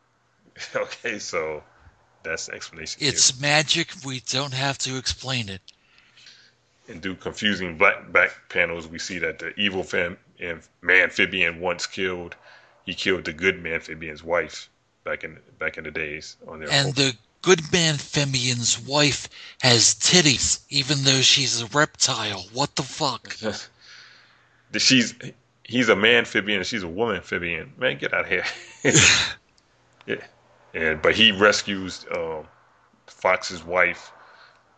[0.77, 1.63] okay, so
[2.23, 3.01] that's the explanation.
[3.01, 3.11] here.
[3.11, 3.89] It's magic.
[4.05, 5.63] We don't have to explain it.
[6.89, 11.87] and do confusing black back panels, we see that the evil fam and amphibian once
[11.87, 12.35] killed.
[12.85, 14.69] He killed the good man amphibian's wife
[15.11, 16.71] back in back in the days on their.
[16.71, 19.29] And the Goodman Amphibian's wife
[19.61, 22.45] has titties, even though she's a reptile.
[22.53, 23.37] What the fuck?
[24.79, 25.15] she's
[25.65, 27.73] he's a man amphibian and she's a woman amphibian.
[27.77, 28.45] Man, get out of here.
[30.07, 30.17] yeah,
[30.75, 32.47] and but he rescues um,
[33.07, 34.13] Fox's wife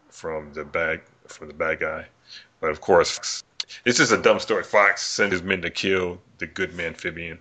[0.08, 2.06] from the bad from the bad guy.
[2.60, 3.42] But of course,
[3.84, 4.64] it's just a dumb story.
[4.64, 7.38] Fox sent his men to kill the good man amphibian,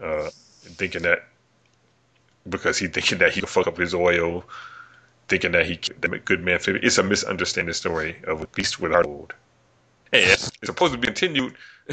[0.00, 0.30] uh,
[0.62, 1.26] thinking that
[2.48, 4.44] because he thinking that he could fuck up his oil,
[5.28, 6.58] thinking that he the good man.
[6.66, 9.32] It's a misunderstanding story of a beast with our old.
[10.12, 11.54] And it's supposed to be continued.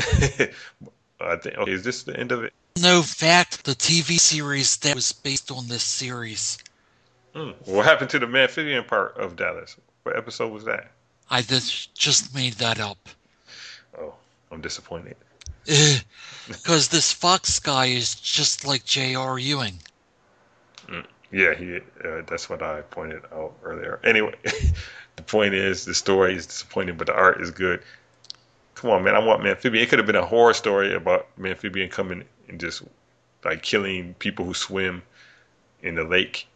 [1.22, 1.58] I think.
[1.58, 2.54] Okay, is this the end of it?
[2.82, 6.58] No fact, the TV series that was based on this series.
[7.36, 7.52] Hmm.
[7.66, 9.76] What happened to the amphibian part of Dallas?
[10.04, 10.92] What episode was that?
[11.30, 12.98] I just just made that up.
[14.00, 14.14] Oh,
[14.52, 15.16] I'm disappointed.
[16.48, 19.38] Because this Fox guy is just like J.R.
[19.38, 19.80] Ewing.
[21.32, 21.78] Yeah, he.
[21.78, 24.00] Uh, that's what I pointed out earlier.
[24.04, 24.34] Anyway,
[25.16, 27.82] the point is the story is disappointing, but the art is good.
[28.76, 29.16] Come on, man!
[29.16, 29.84] I want Amphibian.
[29.84, 32.82] It could have been a horror story about Amphibian coming and just
[33.46, 35.04] like killing people who swim
[35.84, 36.48] in the lake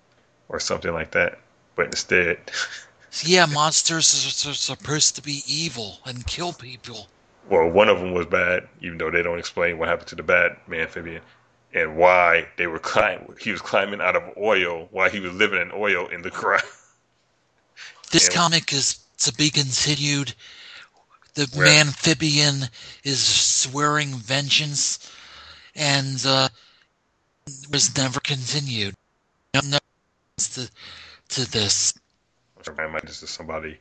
[0.49, 1.38] or something like that.
[1.75, 2.39] But instead,
[3.23, 7.07] yeah, monsters are supposed to be evil and kill people.
[7.49, 10.23] Well, one of them was bad, even though they don't explain what happened to the
[10.23, 11.21] bad amphibian
[11.73, 13.36] and why they were climbing.
[13.39, 16.63] He was climbing out of oil while he was living in oil in the ground.
[18.12, 20.36] This and, comic is to be continued.
[21.33, 21.79] The right.
[21.79, 22.69] amphibian
[23.03, 25.12] is swearing vengeance,
[25.75, 26.49] and uh,
[27.71, 28.93] was never continued.
[29.55, 29.79] No,
[30.38, 30.69] to
[31.29, 31.95] to this.
[32.77, 33.79] I might just somebody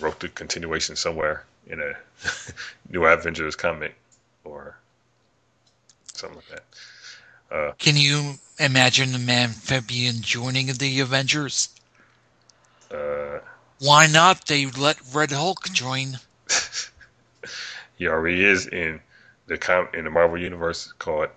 [0.00, 1.92] wrote the continuation somewhere in a
[2.90, 3.94] New Avengers comic
[4.44, 4.78] or
[6.16, 6.48] something like
[7.50, 7.54] that.
[7.56, 11.68] Uh, Can you imagine the amphibian joining the Avengers?
[12.90, 13.38] Uh,
[13.78, 14.46] Why not?
[14.46, 16.18] They let Red Hulk join.
[17.96, 19.00] he already is in
[19.46, 21.28] the com- in the Marvel universe called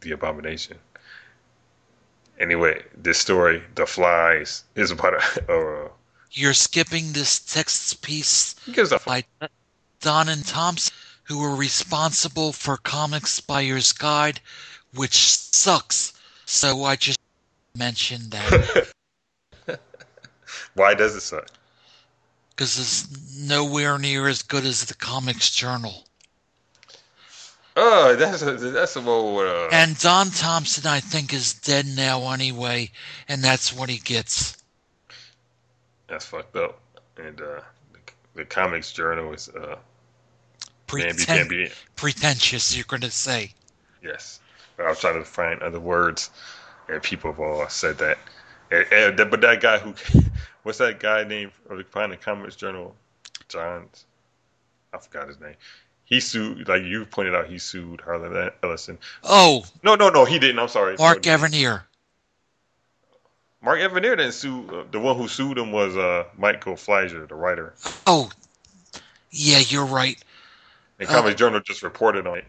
[0.00, 0.78] the Abomination.
[2.38, 5.52] Anyway, this story, The Flies, is about a.
[5.52, 5.90] a
[6.32, 8.54] You're skipping this text piece
[9.06, 9.24] by
[10.00, 10.94] Don and Thompson,
[11.32, 14.38] who were responsible for Comics Buyer's Guide,
[14.94, 16.12] which sucks.
[16.44, 17.18] So I just
[17.74, 18.92] mentioned that.
[20.74, 21.48] Why does it suck?
[22.50, 26.04] Because it's nowhere near as good as the Comics Journal.
[27.76, 29.46] Oh, that's a, that's a more.
[29.46, 29.70] Uh...
[29.72, 32.90] And Don Thompson, I think, is dead now anyway,
[33.26, 34.58] and that's what he gets.
[36.08, 36.78] That's fucked up.
[37.16, 37.60] And uh,
[37.94, 39.76] the, the Comics Journal is uh,
[41.00, 42.76] Preten- be, pretentious.
[42.76, 43.52] You're going to say.
[44.02, 44.40] Yes,
[44.76, 46.30] but I was trying to find other words,
[46.88, 48.18] and people have all said that.
[48.70, 49.94] And, and, but that guy who,
[50.62, 51.52] what's that guy named?
[51.68, 52.94] Or find the Comics Journal,
[53.48, 54.04] Johns.
[54.92, 55.54] I forgot his name
[56.12, 58.98] he sued, like you pointed out, he sued Harlan Ellison.
[59.24, 60.58] Oh no, no, no, he didn't.
[60.58, 61.84] I'm sorry, Mark no, Evanier.
[63.62, 64.68] Mark Evanier didn't sue.
[64.68, 67.72] Uh, the one who sued him was uh, Michael Fleischer, the writer.
[68.06, 68.30] Oh,
[69.30, 70.22] yeah, you're right.
[71.02, 72.44] And Comics uh, Journal just reported on it.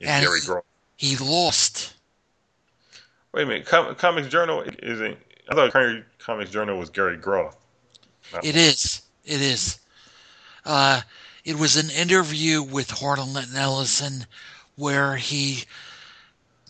[0.00, 0.64] And Gary Groth.
[0.96, 1.94] He lost.
[3.32, 5.18] Wait a minute, Com- Comics Journal isn't.
[5.48, 7.56] I thought Comics Journal was Gary Groth.
[8.42, 9.02] It is.
[9.24, 9.78] It is.
[10.64, 11.02] Uh,
[11.44, 14.26] it was an interview with Harlan Ellison
[14.76, 15.64] where he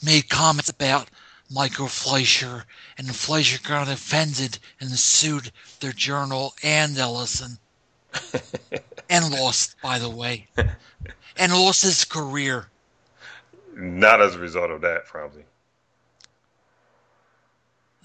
[0.02, 1.10] made comments about
[1.50, 2.64] Michael Fleischer,
[2.98, 7.58] and Fleischer got offended and sued their journal and Ellison.
[9.10, 10.46] And lost, by the way.
[11.36, 12.66] And lost his career.
[13.74, 15.44] Not as a result of that, probably.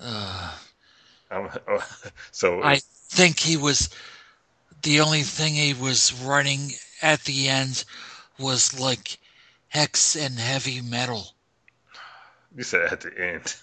[0.01, 0.51] Uh,
[1.31, 1.87] oh,
[2.31, 3.89] so I think he was
[4.81, 7.83] the only thing he was running at the end
[8.39, 9.19] was like
[9.67, 11.33] hex and heavy metal.
[12.55, 13.55] You said at the end.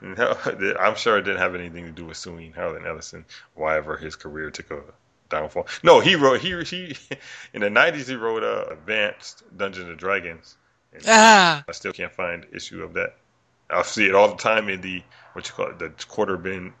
[0.02, 0.36] no,
[0.78, 3.24] I'm sure it didn't have anything to do with suing Harlan Ellison.
[3.54, 4.82] Why ever his career took a
[5.34, 5.66] downfall.
[5.82, 6.96] No, he wrote he he
[7.54, 10.56] in the '90s he wrote uh, Advanced Dungeons and Dragons.
[10.92, 11.64] And ah.
[11.68, 13.16] I still can't find issue of that.
[13.68, 16.72] I see it all the time in the what you call it, the quarter bin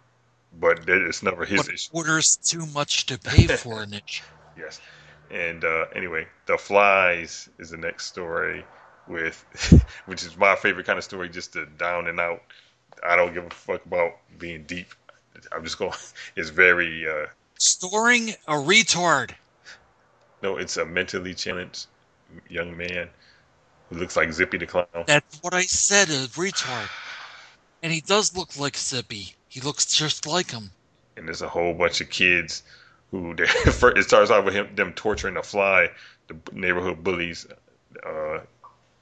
[0.58, 1.90] but it's never his but issue.
[1.92, 4.24] Orders too much to pay for an issue.
[4.56, 4.80] Yes,
[5.30, 8.64] and uh, anyway, the flies is the next story
[9.08, 9.44] with,
[10.06, 12.42] which is my favorite kind of story, just the down and out.
[13.04, 14.94] I don't give a fuck about being deep.
[15.52, 15.92] I'm just going.
[16.36, 17.08] It's very.
[17.08, 17.26] Uh,
[17.58, 19.30] Storing a retard.
[20.42, 21.86] No, it's a mentally challenged
[22.48, 23.08] young man
[23.88, 24.86] who looks like Zippy the clown.
[25.06, 26.88] That's what I said, a retard.
[27.82, 29.34] And he does look like Zippy.
[29.48, 30.70] He looks just like him.
[31.16, 32.62] and there's a whole bunch of kids
[33.10, 35.88] who it starts off with him them torturing a fly,
[36.26, 37.46] the neighborhood bullies.
[38.04, 38.40] Uh,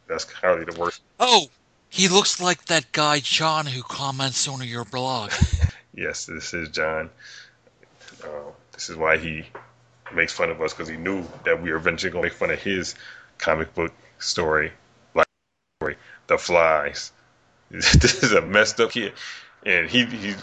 [0.06, 1.00] that's hardly the worst.
[1.18, 1.46] Oh,
[1.88, 5.32] he looks like that guy John who comments on your blog.
[5.94, 7.10] Yes, this is John.
[8.82, 9.44] This is why he
[10.12, 12.50] makes fun of us because he knew that we were eventually going to make fun
[12.50, 12.96] of his
[13.38, 14.72] comic book story,
[15.14, 15.28] like
[15.78, 17.12] story, The Flies.
[17.70, 19.12] this is a messed up kid,
[19.64, 20.34] and he he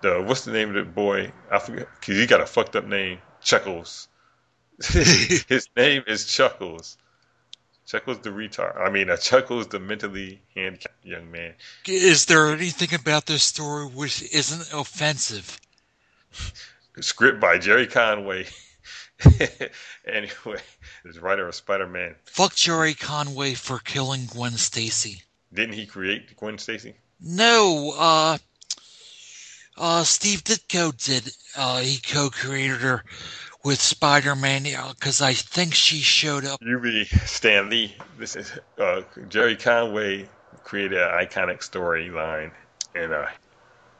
[0.00, 1.30] the what's the name of the boy?
[1.52, 4.08] I forget because he got a fucked up name, Chuckles.
[4.82, 6.96] His name is Chuckles.
[7.84, 8.80] Chuckles the retard.
[8.80, 11.52] I mean, uh, Chuckles the mentally handicapped young man.
[11.86, 15.60] Is there anything about this story which isn't offensive?
[17.00, 18.46] Script by Gerry Conway.
[20.06, 20.60] anyway,
[21.04, 22.14] this writer of Spider Man.
[22.24, 25.22] Fuck Gerry Conway for killing Gwen Stacy.
[25.52, 26.94] Didn't he create Gwen Stacy?
[27.20, 28.38] No, uh,
[29.78, 31.30] uh, Steve Ditko did.
[31.56, 33.04] Uh, he co-created her
[33.64, 36.60] with Spider-Man because I think she showed up.
[36.62, 37.96] You be Stan Lee.
[38.18, 40.28] This is uh, Gerry Conway
[40.62, 42.52] created an iconic storyline
[42.94, 43.30] and a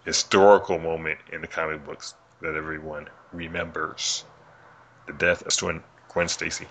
[0.04, 4.24] historical moment in the comic books that everyone remembers:
[5.06, 6.66] the death of Gwen, Gwen Stacy.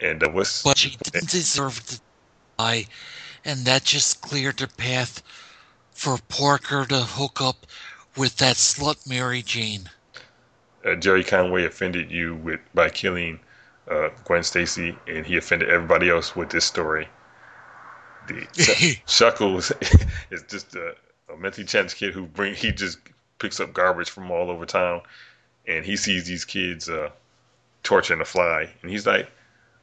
[0.00, 2.00] And uh, what's But she didn't deserve to
[2.58, 2.86] die,
[3.44, 5.22] and that just cleared the path
[5.92, 7.66] for Parker to hook up
[8.16, 9.90] with that slut Mary Jane.
[10.84, 13.40] uh, Gerry Conway offended you with by killing
[13.90, 17.08] uh, Gwen Stacy, and he offended everybody else with this story.
[18.28, 19.72] The Ch- Chuckles
[20.30, 20.94] is just a,
[21.32, 22.98] a mentally challenged kid who bring he just
[23.38, 25.02] picks up garbage from all over town,
[25.66, 27.10] and he sees these kids uh,
[27.82, 29.30] torturing a fly, and he's like,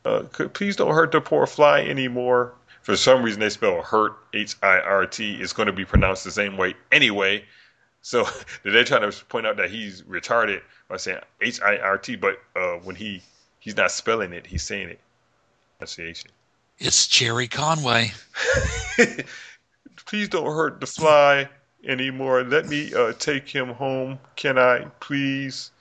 [0.06, 4.14] uh, could, "Please don't hurt the poor fly anymore." For some reason, they spell hurt
[4.34, 5.36] H I R T.
[5.36, 7.46] It's going to be pronounced the same way anyway.
[8.02, 8.28] So
[8.64, 12.40] they're trying to point out that he's retarded by saying H I R T, but
[12.56, 13.22] uh, when he
[13.60, 15.00] he's not spelling it, he's saying it.
[15.78, 16.32] Pronunciation.
[16.80, 18.12] It's Gerry Conway.
[20.06, 21.48] Please don't hurt the fly
[21.86, 22.44] anymore.
[22.44, 24.20] Let me uh, take him home.
[24.36, 25.72] Can I, please?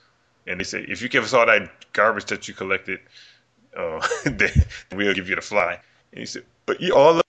[0.47, 2.99] And they say, if you give us all that garbage that you collected,
[3.75, 4.51] uh, then
[4.93, 5.79] we'll give you the fly.
[6.11, 7.23] And he said, but you all of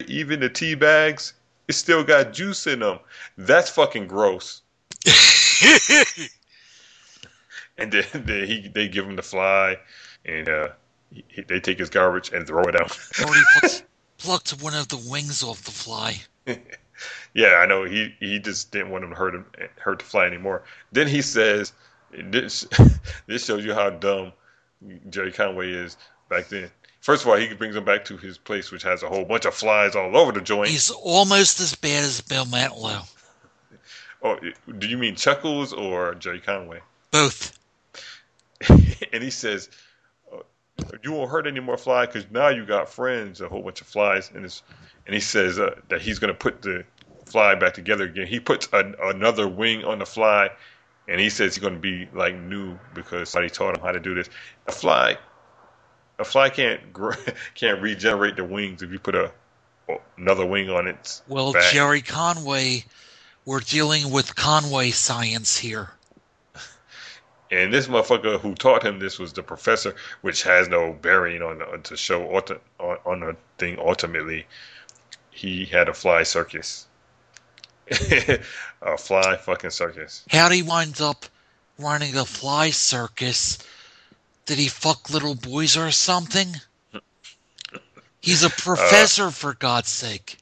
[0.00, 1.34] it, even the tea bags,
[1.68, 2.98] it still got juice in them.
[3.36, 4.62] That's fucking gross.
[7.78, 9.76] and then, then he they give him the fly,
[10.24, 10.68] and uh,
[11.10, 12.96] he, they take his garbage and throw it out.
[13.20, 13.84] Already plucked,
[14.18, 16.20] plucked one of the wings off the fly.
[17.34, 19.46] Yeah, I know he he just didn't want him to hurt him
[19.78, 20.62] hurt the fly anymore.
[20.92, 21.72] Then he says,
[22.12, 22.66] "This
[23.26, 24.32] this shows you how dumb
[25.08, 25.96] Gerry Conway is
[26.28, 29.08] back then." First of all, he brings him back to his place, which has a
[29.08, 30.68] whole bunch of flies all over the joint.
[30.68, 33.08] He's almost as bad as Bill Mantlo.
[34.22, 34.38] Oh,
[34.78, 36.80] do you mean Chuckles or Gerry Conway?
[37.10, 37.58] Both.
[38.68, 39.68] and he says,
[40.32, 40.38] uh,
[41.02, 43.88] "You won't hurt any more fly because now you got friends, a whole bunch of
[43.88, 44.62] flies." And it's,
[45.06, 46.84] and he says uh, that he's going to put the
[47.32, 48.26] fly back together again.
[48.26, 50.50] He puts an, another wing on the fly,
[51.08, 54.00] and he says he's going to be like new because somebody taught him how to
[54.00, 54.28] do this.
[54.66, 55.16] A fly,
[56.18, 56.80] a fly can't
[57.54, 59.32] can't regenerate the wings if you put a
[60.16, 61.22] another wing on it.
[61.28, 61.72] Well, back.
[61.72, 62.84] Gerry Conway,
[63.44, 65.90] we're dealing with Conway science here.
[67.50, 71.58] And this motherfucker who taught him this was the professor, which has no bearing on
[71.58, 73.78] the, to show on, on the thing.
[73.78, 74.46] Ultimately,
[75.30, 76.86] he had a fly circus,
[78.82, 80.24] a fly fucking circus.
[80.30, 81.26] How'd he wind up
[81.78, 83.58] running a fly circus?
[84.46, 86.48] Did he fuck little boys or something?
[88.20, 90.38] He's a uh, professor, for God's sake.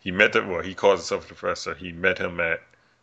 [0.00, 0.62] He met the well.
[0.62, 1.74] He calls himself a professor.
[1.74, 2.60] He met him at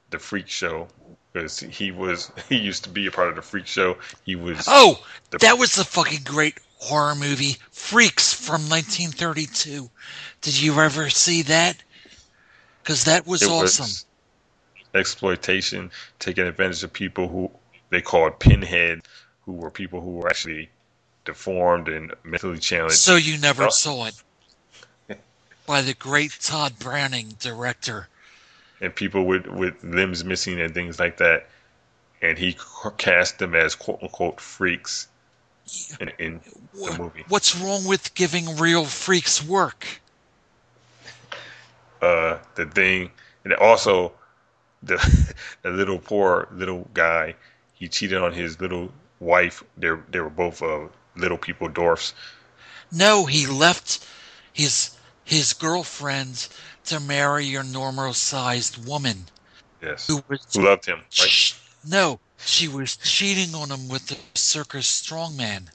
[0.09, 0.87] the freak show
[1.33, 3.97] because he was he used to be a part of the freak show.
[4.25, 9.89] He was Oh, The- that was the fucking great horror movie, Freaks from 1932.
[10.41, 11.77] Did you ever see that?
[12.85, 13.85] Because that was it awesome.
[13.85, 14.05] was
[14.93, 17.49] exploitation, taking advantage of people who
[17.89, 19.01] they called pinhead,
[19.43, 20.69] who were people who were actually
[21.25, 22.97] deformed and mentally challenged.
[22.97, 23.69] So you never Oh.
[23.69, 24.13] saw it.
[25.65, 28.07] By the great Tod Browning, director.
[28.81, 31.47] and people with with limbs missing and things like that.
[32.21, 32.55] And he
[32.99, 35.07] cast them as quote unquote freaks
[35.99, 36.41] in, in
[36.73, 37.25] the movie.
[37.29, 40.01] What's wrong with giving real freaks work?
[42.05, 43.11] Uh, the thing,
[43.43, 44.11] and also
[44.83, 44.97] the
[45.63, 47.35] the little poor little guy,
[47.73, 49.63] he cheated on his little wife.
[49.77, 52.13] They they were both uh, little people, dwarfs.
[52.91, 54.05] No, he left
[54.53, 56.47] his his girlfriend
[56.85, 59.25] to marry a normal sized woman
[59.81, 60.07] Yes.
[60.07, 61.29] who was Who loved him, right?
[61.29, 61.53] Sh-
[61.83, 65.69] No, she was cheating on him with the circus strongman.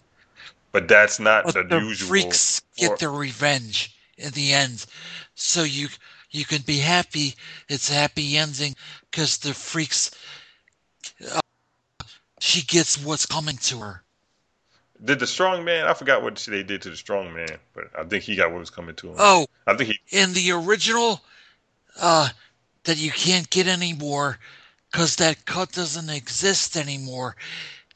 [0.73, 2.09] But that's not But the, the usual.
[2.09, 4.87] freaks get or- their revenge in the end.
[5.35, 5.89] So you
[6.31, 7.35] you can be happy.
[7.69, 8.75] It's a happy ending
[9.11, 10.11] because the freaks.
[11.33, 11.41] Uh,
[12.39, 14.03] she gets what's coming to her.
[15.03, 15.87] Did the strong man?
[15.87, 18.61] I forgot what they did to the strong man, but I think he got what
[18.61, 19.15] was coming to him.
[19.19, 20.19] Oh, I think he.
[20.19, 21.23] in the original,
[22.01, 22.29] uh,
[22.85, 24.39] that you can't get anymore
[24.91, 27.37] because that cut doesn't exist anymore.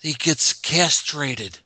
[0.00, 1.58] He gets castrated.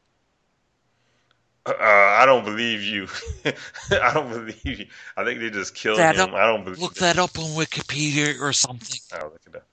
[1.69, 3.09] Uh, I don't believe you.
[3.91, 4.87] I don't believe you.
[5.16, 6.31] I think they just killed That him.
[6.31, 6.79] up- I don't believe.
[6.81, 8.99] Look that up on Wikipedia or something.
[9.12, 9.66] I'll look it up.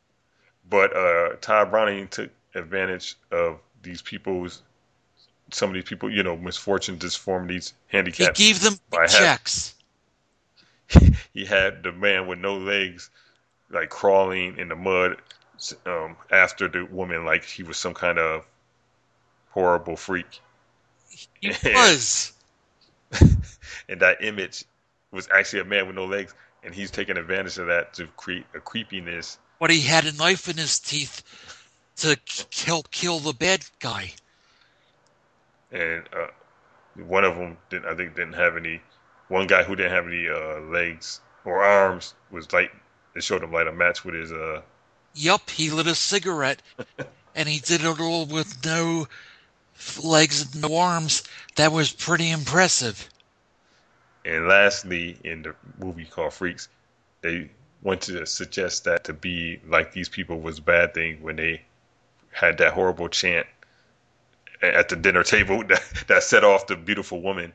[0.69, 4.63] But uh, Tod Browning took advantage of these people's,
[5.51, 8.39] some of these people, you know, misfortune, disformities, handicaps.
[8.39, 8.73] He gave them
[9.07, 9.75] checks.
[11.33, 13.09] he had the man with no legs,
[13.69, 15.17] like crawling in the mud
[15.85, 18.45] um, after the woman, like he was some kind of
[19.51, 20.41] horrible freak.
[21.39, 22.33] He was.
[23.89, 24.65] and that image
[25.11, 28.45] was actually a man with no legs, and he's taking advantage of that to create
[28.53, 29.37] a creepiness.
[29.59, 31.23] But he had a knife in his teeth
[31.97, 34.13] to k- help kill the bad guy.
[35.71, 36.27] And uh,
[36.95, 38.81] one of them, didn't, I think, didn't have any.
[39.27, 42.71] One guy who didn't have any uh, legs or arms was like
[43.15, 44.31] it showed him light a match with his.
[44.31, 44.61] Uh,
[45.15, 46.61] Yup, he lit a cigarette,
[47.33, 49.07] and he did it all with no
[50.03, 51.23] legs and no arms.
[51.55, 53.09] That was pretty impressive.
[54.25, 56.67] and lastly, in the movie called Freaks,
[57.21, 57.49] they
[57.83, 61.61] want to suggest that to be like these people was a bad thing when they
[62.31, 63.45] had that horrible chant
[64.61, 67.53] at the dinner table that, that set off the beautiful woman.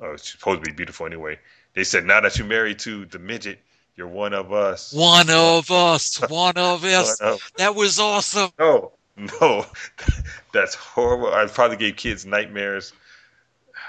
[0.00, 1.38] Uh, she's supposed to be beautiful anyway.
[1.74, 3.58] They said, "Now that you're married to the midget,
[3.96, 7.20] you're one of us." One of us, one of us.
[7.20, 8.50] One of- That was awesome.
[8.58, 8.92] No,
[9.40, 9.66] no,
[10.52, 11.32] that's horrible.
[11.32, 12.92] I probably gave kids nightmares.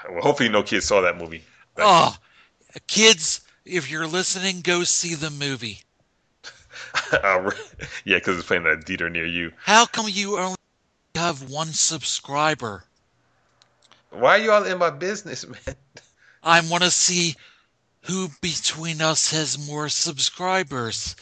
[0.09, 1.43] Well, hopefully, no kids saw that movie.
[1.77, 2.15] Oh,
[2.87, 5.81] kids, if you're listening, go see the movie.
[8.05, 9.51] Yeah, because it's playing at a theater near you.
[9.63, 10.55] How come you only
[11.15, 12.83] have one subscriber?
[14.11, 15.75] Why are you all in my business, man?
[16.43, 17.35] I want to see
[18.03, 21.15] who between us has more subscribers.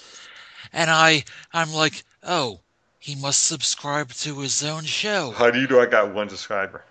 [0.72, 2.62] And I, I'm like, oh,
[3.00, 5.32] he must subscribe to his own show.
[5.32, 6.84] How do you know I got one subscriber?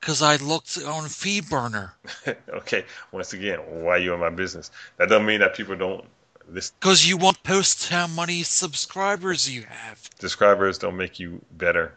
[0.00, 1.92] Because I looked on FeedBurner.
[2.48, 4.70] okay, once again, why are you in my business?
[4.96, 6.04] That doesn't mean that people don't
[6.50, 6.74] listen.
[6.80, 10.00] Because you won't post how many subscribers you have.
[10.18, 11.94] Subscribers don't make you better.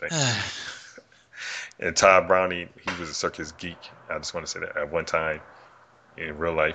[0.00, 0.18] Thank you.
[1.80, 3.78] And Tod Browning, he was a circus geek.
[4.10, 5.40] I just want to say that at one time
[6.16, 6.74] in real life.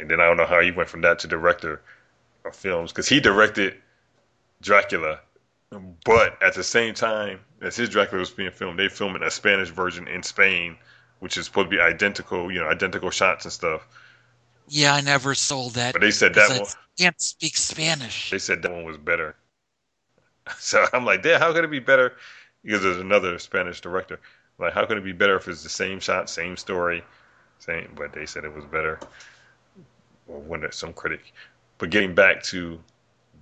[0.00, 1.80] And then I don't know how he went from that to director
[2.52, 3.76] films because he directed
[4.62, 5.20] Dracula.
[6.04, 9.70] But at the same time as his Dracula was being filmed, they filming a Spanish
[9.70, 10.78] version in Spain,
[11.20, 13.86] which is supposed to be identical, you know, identical shots and stuff.
[14.68, 15.92] yeah, I never sold that.
[15.92, 16.66] But they said that I one,
[16.98, 18.30] can't speak Spanish.
[18.30, 19.36] they said that one was better.
[20.58, 22.16] So I'm like, damn, how could it be better?
[22.64, 24.20] Because there's another Spanish director.
[24.58, 27.04] Like, how could it be better if it's the same shot, same story,
[27.58, 27.92] same?
[27.96, 28.98] But they said it was better.
[30.26, 31.32] Or one some critic.
[31.80, 32.78] But getting back to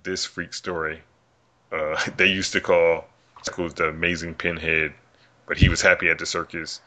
[0.03, 1.01] this freak story,
[1.73, 3.05] uh, they used to call
[3.43, 4.93] Chuckles the amazing pinhead,
[5.45, 6.79] but he was happy at the circus,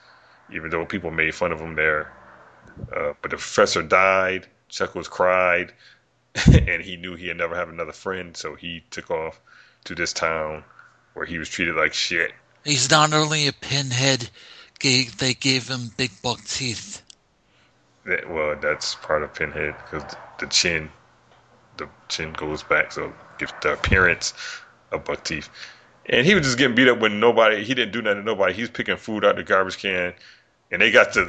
[0.50, 2.10] even though people made fun of him there.
[2.90, 4.46] Uh, but the professor died.
[4.70, 5.74] Chuckles cried,
[6.46, 9.38] and he knew he'd never have another friend, so he took off
[9.84, 10.64] to this town
[11.12, 12.32] where he was treated like shit.
[12.64, 14.30] He's not only a pinhead,
[14.78, 17.02] gave, they gave him big buck teeth.
[18.06, 20.90] That, well, that's part of Pinhead because the chin,
[21.82, 24.34] the chin goes back, so gives the appearance
[24.90, 25.48] of buck teeth.
[26.06, 27.62] And he was just getting beat up when nobody.
[27.62, 28.54] He didn't do nothing to nobody.
[28.54, 30.14] He was picking food out the garbage can,
[30.70, 31.24] and they got the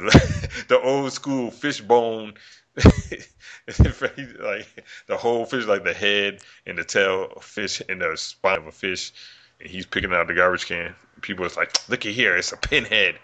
[0.68, 2.34] the old school fish bone.
[2.76, 8.58] like the whole fish, like the head and the tail of fish and the spine
[8.58, 9.12] of a fish,
[9.60, 10.94] and he's picking out the garbage can.
[11.20, 13.16] People was like, "Look at here, it's a pinhead.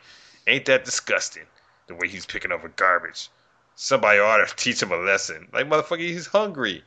[0.47, 1.43] Ain't that disgusting?
[1.89, 3.29] The way he's picking up a garbage.
[3.75, 5.49] Somebody ought to teach him a lesson.
[5.53, 6.85] Like motherfucker, he's hungry."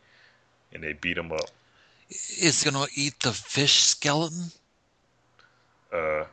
[0.74, 1.50] And they beat him up.
[2.10, 4.52] Is gonna eat the fish skeleton?
[5.92, 6.26] Uh,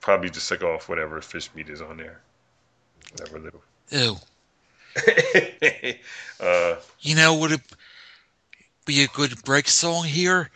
[0.00, 2.20] probably just suck off whatever fish meat is on there.
[3.12, 3.62] Whatever little.
[3.90, 4.16] Ew.
[6.40, 7.60] uh, You know, would it
[8.84, 10.50] be a good break song here?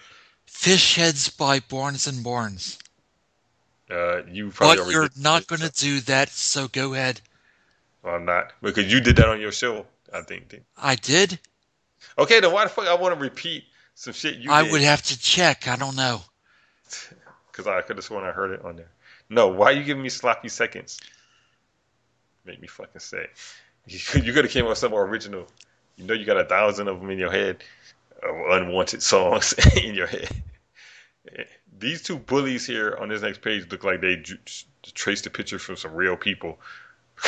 [0.47, 2.79] Fish Heads by Barnes and Barnes.
[3.91, 7.21] uh, you probably But you're not going to do that, so go ahead.
[8.03, 9.87] Well, I'm not because you did that on your show.
[10.13, 10.63] I think.
[10.77, 11.39] I did.
[12.19, 14.73] Okay, then why the fuck I want to repeat some shit you I did?
[14.73, 15.69] would have to check.
[15.69, 16.23] I don't know.
[17.51, 18.91] Because I could have sworn I heard it on there.
[19.31, 21.01] No, why you giving me sloppy seconds?
[22.45, 23.29] Make me fucking say.
[23.89, 25.47] You, could have came up with something original.
[25.97, 27.63] You know you got a thousand of them in your head,
[28.21, 30.29] of unwanted songs in your head.
[31.79, 34.39] These two bullies here on this next page look like they ju-
[34.83, 36.59] traced the picture from some real people.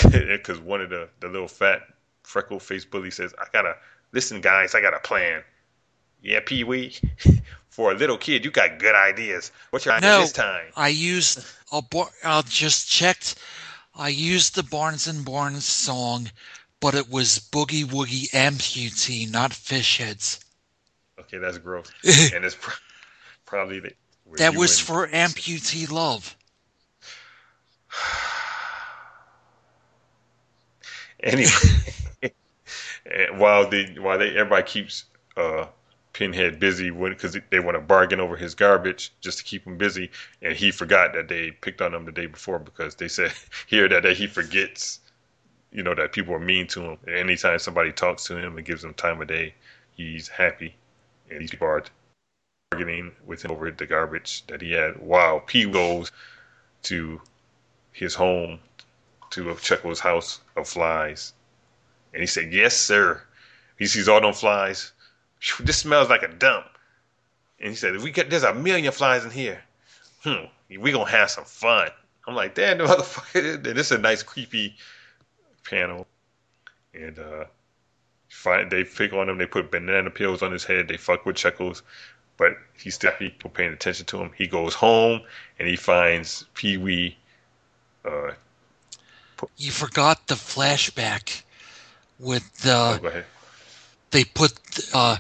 [0.03, 1.83] Because one of the, the little fat
[2.25, 3.77] freckle faced bully says, I gotta,
[4.13, 5.43] listen guys, I got a plan.
[6.23, 6.97] Yeah, Pee Wee.
[7.71, 9.53] For a little kid, you got good ideas.
[9.71, 10.67] What's your idea No, this time?
[10.75, 13.37] I used a bar- I just checked.
[13.95, 16.29] I used the Barnes and Barnes song,
[16.81, 20.41] but it was Boogie Woogie Amputee, not Fish Heads.
[21.21, 21.89] Okay, that's gross.
[22.35, 22.75] and it's pro-
[23.47, 23.93] probably the,
[24.39, 26.37] That was for Amputee Love.
[31.23, 31.53] anyway.
[33.33, 35.05] while they while they everybody keeps
[35.37, 35.67] uh,
[36.13, 40.11] Pinhead busy because they want to bargain over his garbage just to keep him busy,
[40.43, 43.33] and he forgot that they picked on him the day before because they said
[43.67, 45.01] here that, that he forgets,
[45.71, 46.99] you know, that people are mean to him.
[47.07, 49.55] And anytime somebody talks to him and gives him time of day,
[49.95, 50.75] he's happy,
[51.31, 51.69] and these people
[52.73, 54.99] bargaining with him over the garbage that he had.
[54.99, 56.11] While P goes
[56.85, 57.21] to
[57.93, 58.59] his home
[59.31, 61.33] to Chuckle's house of flies.
[62.19, 63.23] And he said, Yes, sir.
[63.79, 64.91] He sees all them flies.
[65.61, 66.67] This smells like a dump.
[67.61, 69.63] And he said, We got there's a million flies in here.
[70.25, 71.91] Hmm, we gonna have some fun.
[72.27, 73.63] I'm like, damn the motherfucker.
[73.63, 74.75] This is a nice creepy
[75.63, 76.09] panel.
[76.93, 77.45] And uh
[78.29, 81.37] find they pick on him, they put banana peels on his head, they fuck with
[81.37, 81.85] Chuckles.
[82.37, 84.33] But he's still people paying attention to him.
[84.37, 85.21] He goes home
[85.61, 87.17] and he finds Pee Wee
[88.05, 88.33] uh,
[89.57, 91.43] You forgot the flashback
[92.19, 93.25] with the oh, go ahead.
[94.11, 94.53] they put
[94.95, 95.17] uh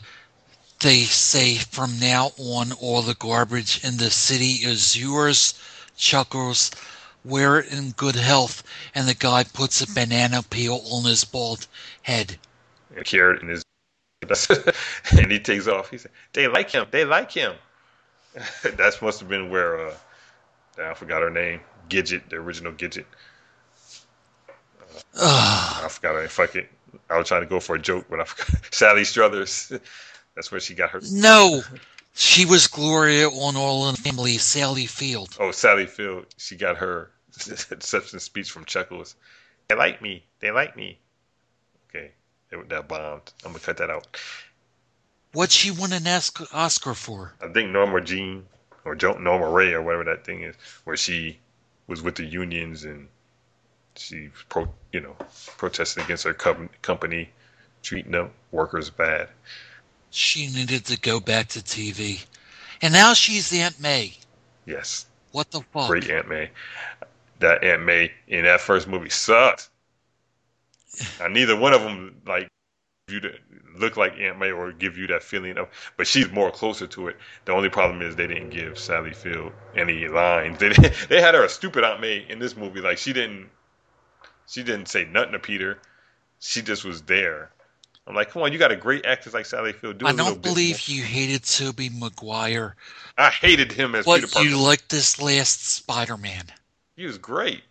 [0.80, 5.60] they say from now on all the garbage in the city is yours
[5.96, 6.70] chuckles
[7.24, 8.62] wear it in good health
[8.94, 11.66] and the guy puts a banana peel on his bald
[12.02, 12.36] head
[12.96, 13.62] a carrot in his
[15.12, 15.90] and he takes off.
[15.90, 16.86] He said, "They like him.
[16.90, 17.54] They like him."
[18.62, 19.94] that must have been where uh,
[20.78, 23.04] I forgot her name, Gidget, the original Gidget.
[25.14, 25.84] Ugh.
[25.84, 26.28] I forgot her.
[26.28, 26.70] Fuck it.
[27.10, 28.62] I was trying to go for a joke, but I forgot.
[28.74, 29.72] Sally Struthers.
[30.34, 31.00] That's where she got her.
[31.10, 31.62] no
[32.14, 36.26] she was gloria on all in the family sally field Oh, Sally Field.
[36.36, 37.10] She got her
[37.70, 39.14] acceptance speech from Chuckles.
[39.68, 40.24] They like me.
[40.40, 40.98] They like me.
[41.88, 42.10] Okay,
[42.50, 43.32] that, bombed.
[43.44, 44.16] I'm gonna cut that out.
[45.32, 48.46] what'd she win an oscar for I think Norma Jean
[48.84, 51.38] or Norma Rae or whatever that thing is, where she
[51.86, 53.08] was with the unions and
[53.98, 55.16] she pro, you know,
[55.56, 57.30] protested against her com- company
[57.82, 59.28] treating them workers bad.
[60.10, 62.24] she needed to go back to tv
[62.82, 64.12] and now she's aunt may
[64.68, 66.50] Yes, what the fuck great Aunt May.
[67.40, 69.70] That Aunt May in that first movie sucked.
[71.20, 72.48] Now, neither one of them like
[73.08, 73.32] you to
[73.78, 77.08] look like Aunt May or give you that feeling of, but she's more closer to
[77.08, 77.16] it.
[77.44, 80.58] The only problem is they didn't give Sally Field any lines.
[80.58, 80.68] They
[81.08, 82.80] they had her a stupid Aunt May in this movie.
[82.82, 83.48] Like she didn't
[84.48, 85.78] she didn't say nothing to Peter.
[86.40, 87.50] She just was there.
[88.06, 89.98] I'm like, come on, you got a great actress like Sally Field.
[89.98, 92.74] Do a I don't believe you hated Tobey Maguire,
[93.18, 94.48] I hated him as Peter but Parker.
[94.48, 96.44] you liked this last Spider-Man.
[96.96, 97.62] He was great.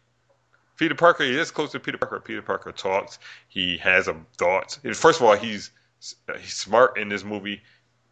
[0.78, 2.20] Peter Parker he is close to Peter Parker.
[2.20, 3.18] Peter Parker talks.
[3.48, 4.80] He has a thoughts.
[4.94, 5.72] First of all, he's
[6.40, 7.60] he's smart in this movie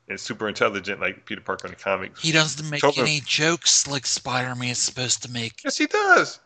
[0.10, 2.22] and super intelligent like Peter Parker in the comics.
[2.24, 5.64] He doesn't make Toby- any jokes like Spider-Man is supposed to make.
[5.64, 6.40] Yes, he does.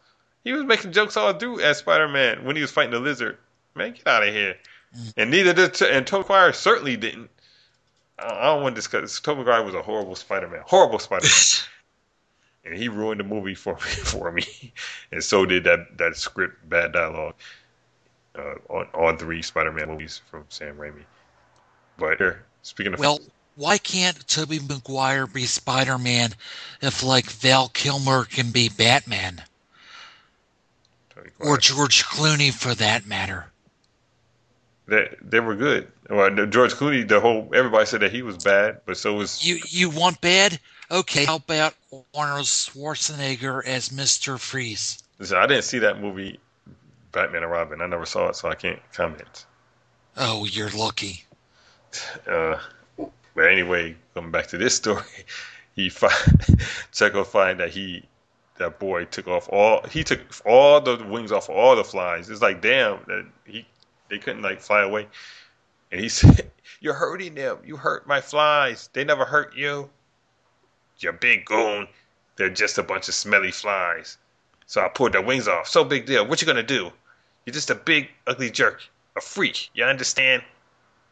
[0.44, 3.38] He was making jokes all through as Spider Man when he was fighting the lizard.
[3.76, 4.56] Man, get out of here.
[5.18, 7.30] And neither did T- and Tobey Maguire certainly didn't.
[8.18, 9.20] I I don't want to discuss.
[9.20, 10.62] Tobey Maguire was a horrible Spider Man.
[10.66, 11.34] Horrible Spider Man.
[12.66, 13.82] and he ruined the movie for me.
[14.10, 14.74] For me,
[15.12, 17.36] and so did that that script, bad dialogue,
[18.36, 21.04] uh, on all three Spider-Man movies from Sam Raimi.
[21.98, 23.20] But here, speaking of well,
[23.56, 26.32] why can't Tobey Maguire be Spider-Man
[26.82, 29.44] if like Val Kilmer can be Batman Tobey
[31.40, 33.52] or George Clooney for that matter?
[34.90, 35.88] they they were good.
[36.10, 39.60] Well, George Clooney, the whole everybody said that he was bad, but so was You
[39.68, 40.60] you want bad?
[40.92, 41.76] Okay, how about
[42.16, 44.40] Arnold Schwarzenegger as Mr.
[44.40, 44.98] Freeze?
[45.20, 46.40] Listen, I didn't see that movie,
[47.12, 47.82] Batman and Robin.
[47.82, 49.46] I never saw it, so I can't comment.
[50.18, 51.24] Oh, you're lucky.
[52.28, 52.60] Uh,
[53.34, 55.02] but anyway, coming back to this story,
[55.76, 56.14] he find
[56.94, 58.08] Checo find that he
[58.60, 62.30] that boy took off all he took all the wings off all the flies.
[62.30, 63.66] It's like damn that he
[64.10, 65.08] they couldn't like fly away.
[65.92, 67.58] And he said, "You're hurting them.
[67.66, 68.90] You hurt my flies.
[68.94, 69.90] They never hurt you.
[71.00, 71.88] You big goon.
[72.36, 74.18] They're just a bunch of smelly flies.
[74.66, 75.68] So I pulled their wings off.
[75.68, 76.28] So big deal.
[76.28, 76.92] What you gonna do?
[77.46, 78.82] You're just a big ugly jerk,
[79.16, 79.70] a freak.
[79.74, 80.44] You understand?"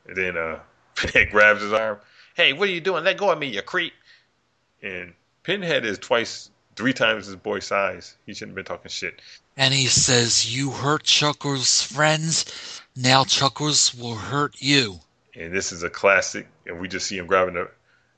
[0.08, 0.60] And then uh,
[0.96, 1.98] Pinhead grabs his arm.
[2.36, 3.04] Hey, what are you doing?
[3.04, 3.94] Let go of me, you creep.
[4.82, 8.16] And Pinhead is twice, three times his boy size.
[8.26, 9.20] He shouldn't have been talking shit.
[9.58, 12.82] And he says, You hurt Chuckles' friends.
[12.96, 15.00] Now Chuckles will hurt you.
[15.36, 17.70] And this is a classic, and we just see him grabbing the,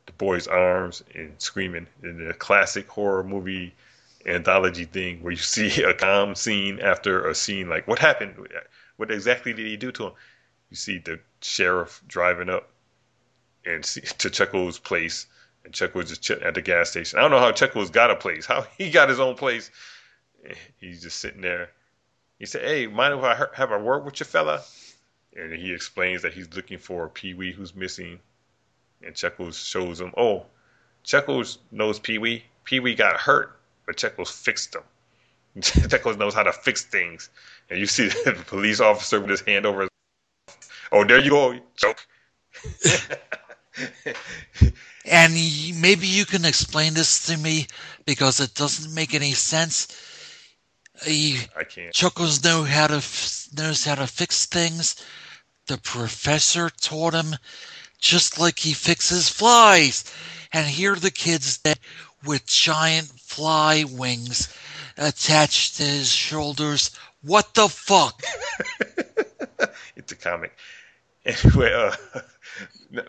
[0.06, 3.74] the boy's arms and screaming in a classic horror movie
[4.26, 8.36] anthology thing where you see a calm scene after a scene like, What happened?
[8.98, 10.14] What exactly did he do to him?
[10.70, 12.70] You see the sheriff driving up
[13.66, 15.26] and see, to Chuckles' place,
[15.64, 17.20] and Chuckles is at the gas station.
[17.20, 19.72] I don't know how Chuckles got a place, how he got his own place.
[20.80, 21.70] He's just sitting there.
[22.38, 24.64] He said, "Hey, mind if I have a word with you, fella?"
[25.36, 28.20] And he explains that he's looking for Pee Wee who's missing,
[29.04, 30.46] and Chuckles shows him, "Oh,
[31.04, 32.46] Chuckles knows Pee Wee.
[32.64, 34.84] Pee Wee got hurt, but Chuckles fixed him.
[35.62, 37.30] Chuckles knows how to fix things."
[37.70, 39.90] And you see the police officer with his hand over his.
[40.92, 42.08] Oh, there you go, joke.
[45.06, 45.34] And
[45.82, 47.68] maybe you can explain this to me
[48.06, 49.88] because it doesn't make any sense.
[51.04, 51.94] He, I can't.
[51.94, 53.02] Chuckles know how to
[53.56, 54.96] knows how to fix things.
[55.68, 57.36] The professor taught him,
[58.00, 60.04] just like he fixes flies.
[60.52, 61.80] And here are the kids that
[62.26, 64.54] with giant fly wings
[64.98, 66.92] attached to his shoulders.
[67.22, 68.22] What the fuck?
[69.96, 70.54] it's a comic.
[71.30, 72.22] Anyway, uh,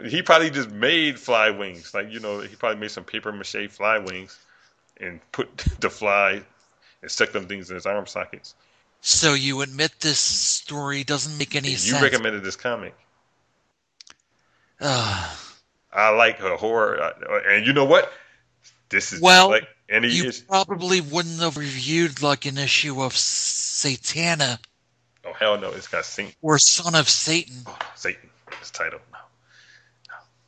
[0.05, 1.95] he probably just made fly wings.
[1.95, 4.39] Like you know, he probably made some paper mache fly wings
[4.99, 6.43] and put the fly
[7.03, 8.55] and stuck them things in his arm sockets.
[9.01, 11.99] So you admit this story doesn't make any you sense?
[11.99, 12.95] You recommended this comic.
[14.79, 15.35] Uh,
[15.93, 17.15] I like her horror,
[17.49, 18.13] and you know what?
[18.91, 19.51] This is well.
[19.51, 20.43] Like any you issue.
[20.47, 24.59] probably wouldn't have reviewed like an issue of Satana.
[25.25, 25.71] Oh hell no!
[25.71, 27.57] It's got Saint or Son of Satan.
[27.67, 28.31] Oh, Satan.
[28.59, 29.01] His title.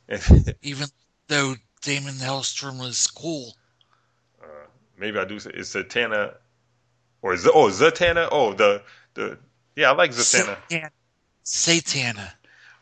[0.09, 0.17] No.
[0.17, 0.53] no.
[0.61, 0.87] Even
[1.27, 3.55] though Daimon Hellstrom was cool.
[4.41, 4.47] Uh,
[4.97, 5.39] maybe I do.
[5.39, 6.33] Say, it's Satana,
[7.21, 8.29] or Z- oh Zatanna.
[8.31, 8.81] Oh the
[9.13, 9.37] the
[9.75, 10.57] yeah I like Zatanna.
[11.45, 12.31] Satana.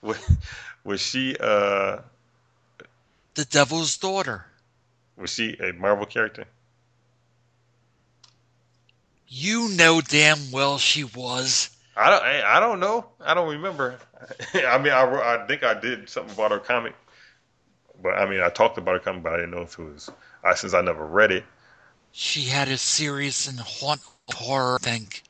[0.01, 0.17] Was,
[0.83, 1.97] was she uh
[3.33, 4.45] the Devil's daughter?
[5.17, 6.45] Was she a Marvel character?
[9.27, 11.69] You know damn well she was.
[11.95, 12.23] I don't.
[12.23, 13.05] I don't know.
[13.19, 13.99] I don't remember.
[14.53, 15.03] I mean, I,
[15.43, 16.93] I think I did something about her comic,
[18.01, 20.09] but I mean, I talked about her comic, but I didn't know if it was.
[20.43, 21.43] I since I never read it.
[22.11, 24.01] She had a series in haunt
[24.33, 25.23] horror, I think,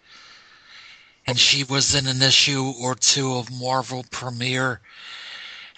[1.27, 4.81] and she was in an issue or two of Marvel Premiere,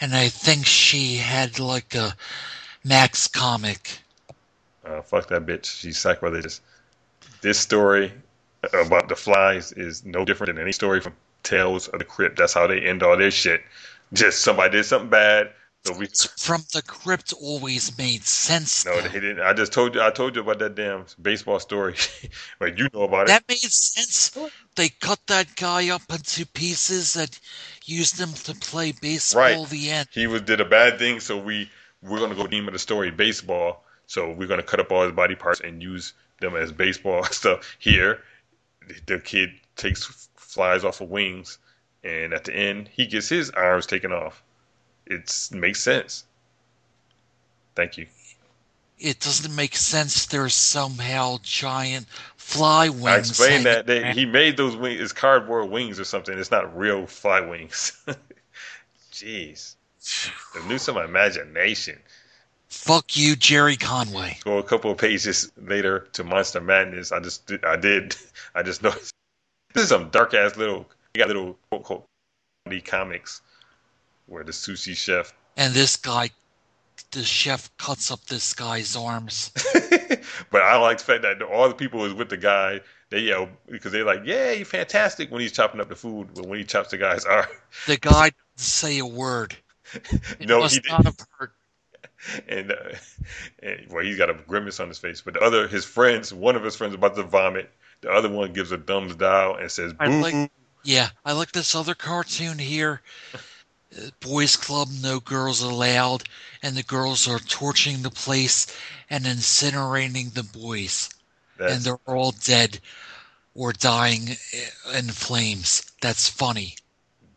[0.01, 2.15] and I think she had like a
[2.83, 3.99] Max comic.
[4.85, 5.65] Uh, fuck that bitch.
[5.65, 6.59] She's sacrilegious.
[7.41, 8.11] This story
[8.73, 12.37] about the flies is no different than any story from Tales of the Crypt.
[12.37, 13.61] That's how they end all their shit.
[14.13, 15.51] Just somebody did something bad.
[15.85, 16.07] So we
[16.37, 18.85] from the crypt always made sense.
[18.85, 19.09] No, though.
[19.09, 19.41] he didn't.
[19.41, 20.01] I just told you.
[20.01, 21.95] I told you about that damn baseball story.
[22.59, 23.47] but you know about that it.
[23.47, 24.37] That made sense.
[24.75, 27.37] They cut that guy up into pieces and
[27.83, 29.41] used him to play baseball.
[29.41, 29.69] Right.
[29.69, 30.07] The end.
[30.13, 31.69] He was did a bad thing, so we
[32.01, 33.83] we're gonna go name of the story baseball.
[34.07, 37.75] So we're gonna cut up all his body parts and use them as baseball stuff.
[37.79, 38.21] Here,
[39.05, 41.57] the kid takes flies off of wings,
[42.03, 44.43] and at the end, he gets his arms taken off.
[45.05, 46.25] It makes sense.
[47.75, 48.07] Thank you.
[48.99, 50.27] It doesn't make sense.
[50.27, 52.07] There's somehow giant
[52.37, 53.05] fly wings.
[53.05, 56.37] I explained that they, he made those wings as cardboard wings or something.
[56.37, 58.01] It's not real fly wings.
[59.11, 59.75] Jeez,
[60.53, 61.99] the use of imagination.
[62.73, 64.39] Fuck you, Gerry Conway.
[64.43, 67.11] Go a couple of pages later to Monster Madness.
[67.11, 68.15] I just I did
[68.55, 69.13] I just noticed
[69.73, 72.05] this is some dark ass little you got little quote quote
[72.85, 73.41] comics
[74.25, 76.29] where the sushi chef and this guy
[77.11, 79.51] the chef cuts up this guy's arms.
[80.51, 82.81] but I like the fact that all the people is with the guy.
[83.09, 86.47] They yell because they're like, "Yeah, you're fantastic" when he's chopping up the food, but
[86.47, 87.45] when he chops the guy's arm,
[87.85, 89.55] the guy doesn't say a word.
[89.93, 90.79] It no, he
[91.37, 91.53] hurt.
[92.47, 92.75] And, uh,
[93.61, 95.21] and well, he's got a grimace on his face.
[95.21, 97.69] But the other, his friends, one of his friends about to vomit.
[98.01, 100.51] The other one gives a thumbs down and says, "Boo." Like,
[100.83, 103.01] yeah, I like this other cartoon here.
[104.19, 106.23] Boys Club, no girls allowed,
[106.61, 108.67] and the girls are torching the place
[109.09, 111.09] and incinerating the boys,
[111.57, 112.79] That's, and they're all dead
[113.53, 114.29] or dying
[114.95, 115.83] in flames.
[116.01, 116.75] That's funny.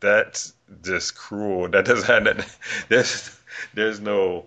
[0.01, 1.69] that's just cruel.
[1.69, 2.57] That doesn't have that.
[2.89, 3.39] There's
[3.75, 4.47] there's no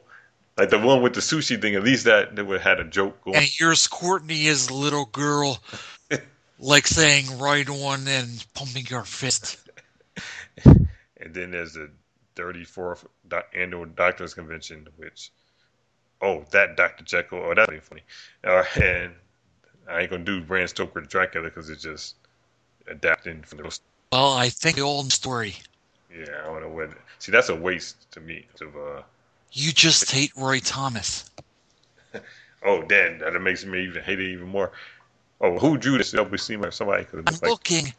[0.59, 1.75] like the one with the sushi thing.
[1.75, 3.37] At least that that would had a joke going.
[3.37, 5.59] And here's Courtney as little girl,
[6.59, 9.57] like saying right on and pumping her fist.
[11.21, 11.89] And then there's the
[12.37, 15.31] 34th doc- annual Doctors Convention, which
[16.21, 17.03] oh that Dr.
[17.03, 17.39] Jekyll.
[17.43, 18.03] Oh, that's really funny.
[18.41, 19.13] Uh, and
[19.89, 22.15] I ain't gonna do Bram Stoker Dracula because it's just
[22.87, 23.79] adapting from the
[24.13, 25.55] Well, I think the old story.
[26.09, 26.41] yeah.
[26.41, 26.91] I don't know what.
[27.19, 28.45] See, that's a waste to me.
[28.61, 29.01] Of uh,
[29.51, 31.29] You just hate Roy Thomas.
[32.65, 34.71] oh, damn, that makes me even hate it even more.
[35.41, 36.11] Oh, who drew this?
[36.37, 37.93] Seem like somebody could I'm have like looking.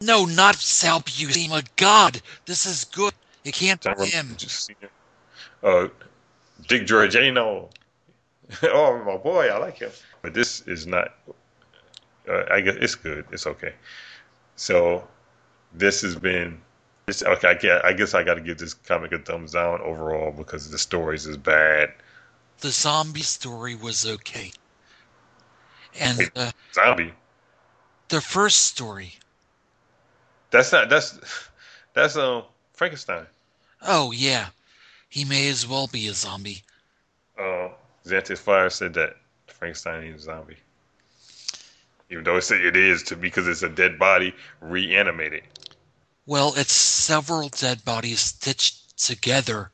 [0.00, 1.64] No, not Sal Buscema.
[1.76, 3.12] God, this is good.
[3.44, 4.36] It can't be him.
[5.62, 5.88] Uh,
[6.68, 7.70] Dick Giordano.
[8.62, 9.90] oh, my boy, I like him.
[10.22, 11.14] But this is not.
[12.28, 13.24] Uh, I guess it's good.
[13.32, 13.74] It's okay.
[14.56, 15.06] So
[15.74, 16.60] this has been.
[17.06, 19.80] This, okay, I guess, I guess I got to give this comic a thumbs down
[19.80, 21.92] overall because the stories is bad.
[22.60, 24.52] The zombie story was okay.
[25.98, 27.12] And uh, Zombie.
[28.08, 29.14] the first story.
[30.50, 30.88] That's not.
[30.88, 31.18] That's
[31.94, 33.26] that's um Frankenstein.
[33.82, 34.46] Oh, yeah.
[35.08, 36.62] He may as well be a zombie.
[37.38, 37.68] Uh,
[38.06, 40.56] Xantis Fire said that Frankenstein is a zombie.
[42.10, 45.42] Even though it said it is to because it's a dead body reanimated.
[46.24, 49.72] Well, it's several dead bodies stitched together,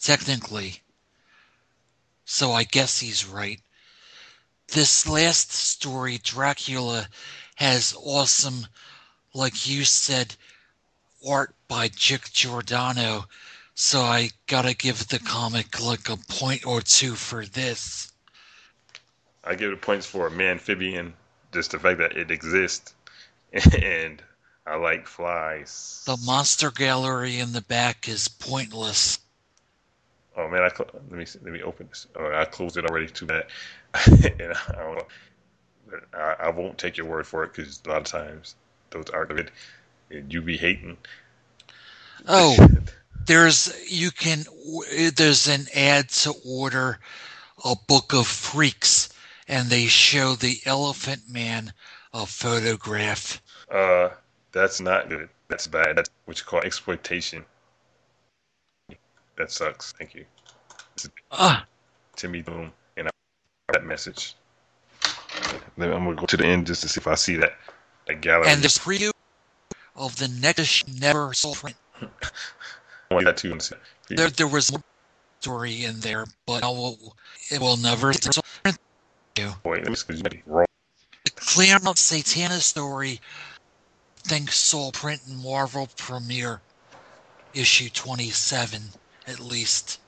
[0.00, 0.82] technically.
[2.24, 3.60] So I guess he's right.
[4.68, 7.08] This last story, Dracula,
[7.56, 8.66] has awesome,
[9.34, 10.34] like you said,
[11.26, 13.26] art by Chick Giordano.
[13.76, 18.12] So I gotta give the comic like a point or two for this.
[19.44, 21.14] I give it points for a amphibian,
[21.52, 22.94] just the fact that it exists,
[23.52, 24.20] and
[24.66, 26.02] I like flies.
[26.06, 29.18] The monster gallery in the back is pointless.
[30.36, 32.06] Oh man, I cl- let me see, let me open this.
[32.16, 33.08] Oh, I closed it already.
[33.08, 33.46] Too bad.
[34.40, 35.02] and I.
[36.12, 38.56] I, I won't take your word for it because a lot of times
[38.90, 39.50] those are good,
[40.10, 40.96] and you be hating.
[42.26, 42.56] Oh,
[43.26, 44.44] there's you can
[45.14, 46.98] there's an ad to order
[47.64, 49.08] a book of freaks
[49.48, 51.72] and they show the elephant man
[52.12, 53.40] a photograph
[53.70, 54.10] Uh,
[54.60, 55.28] that's not good.
[55.48, 55.96] That's bad.
[55.96, 57.44] That's what you call exploitation.
[59.36, 59.92] That sucks.
[59.92, 60.24] Thank you.
[61.32, 61.66] ah
[62.16, 63.10] Timmy Boom and I
[63.72, 64.34] that message.
[65.76, 67.54] Then I'm gonna go to the end just to see if I see that
[68.06, 68.48] that gallery.
[68.48, 69.10] and there's preview
[69.96, 73.58] of the next never sold print I want that too.
[74.10, 74.82] there there was more
[75.40, 77.16] story in there but I will,
[77.50, 78.78] it will never sold print
[79.64, 80.42] Boy, let me see.
[80.46, 80.66] wrong.
[81.24, 83.20] the Claremont Satana story
[84.24, 86.60] thanks soul print in Marvel Premiere
[87.54, 88.82] issue 27
[89.26, 90.00] at least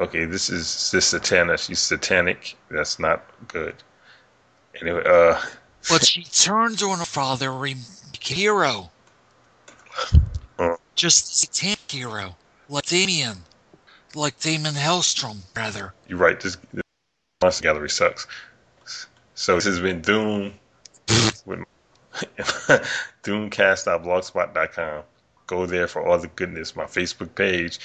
[0.00, 1.58] Okay, this is this Satana.
[1.58, 2.56] She's satanic.
[2.70, 3.74] That's not good.
[4.80, 5.38] Anyway, uh,
[5.90, 7.76] But she turns on her father, re-
[8.18, 8.90] hero.
[10.58, 10.76] Uh.
[10.94, 12.34] Just satanic hero.
[12.70, 13.38] Like Damien.
[14.14, 15.92] Like Daimon Hellstrom, rather.
[16.08, 16.40] you're right.
[16.40, 16.82] This, this
[17.42, 18.26] monster gallery sucks.
[19.34, 20.54] So this has been Doom
[21.46, 21.60] with
[23.22, 25.02] Doomcast.blogspot.com.
[25.46, 26.76] Go there for all the goodness.
[26.76, 27.80] My Facebook page,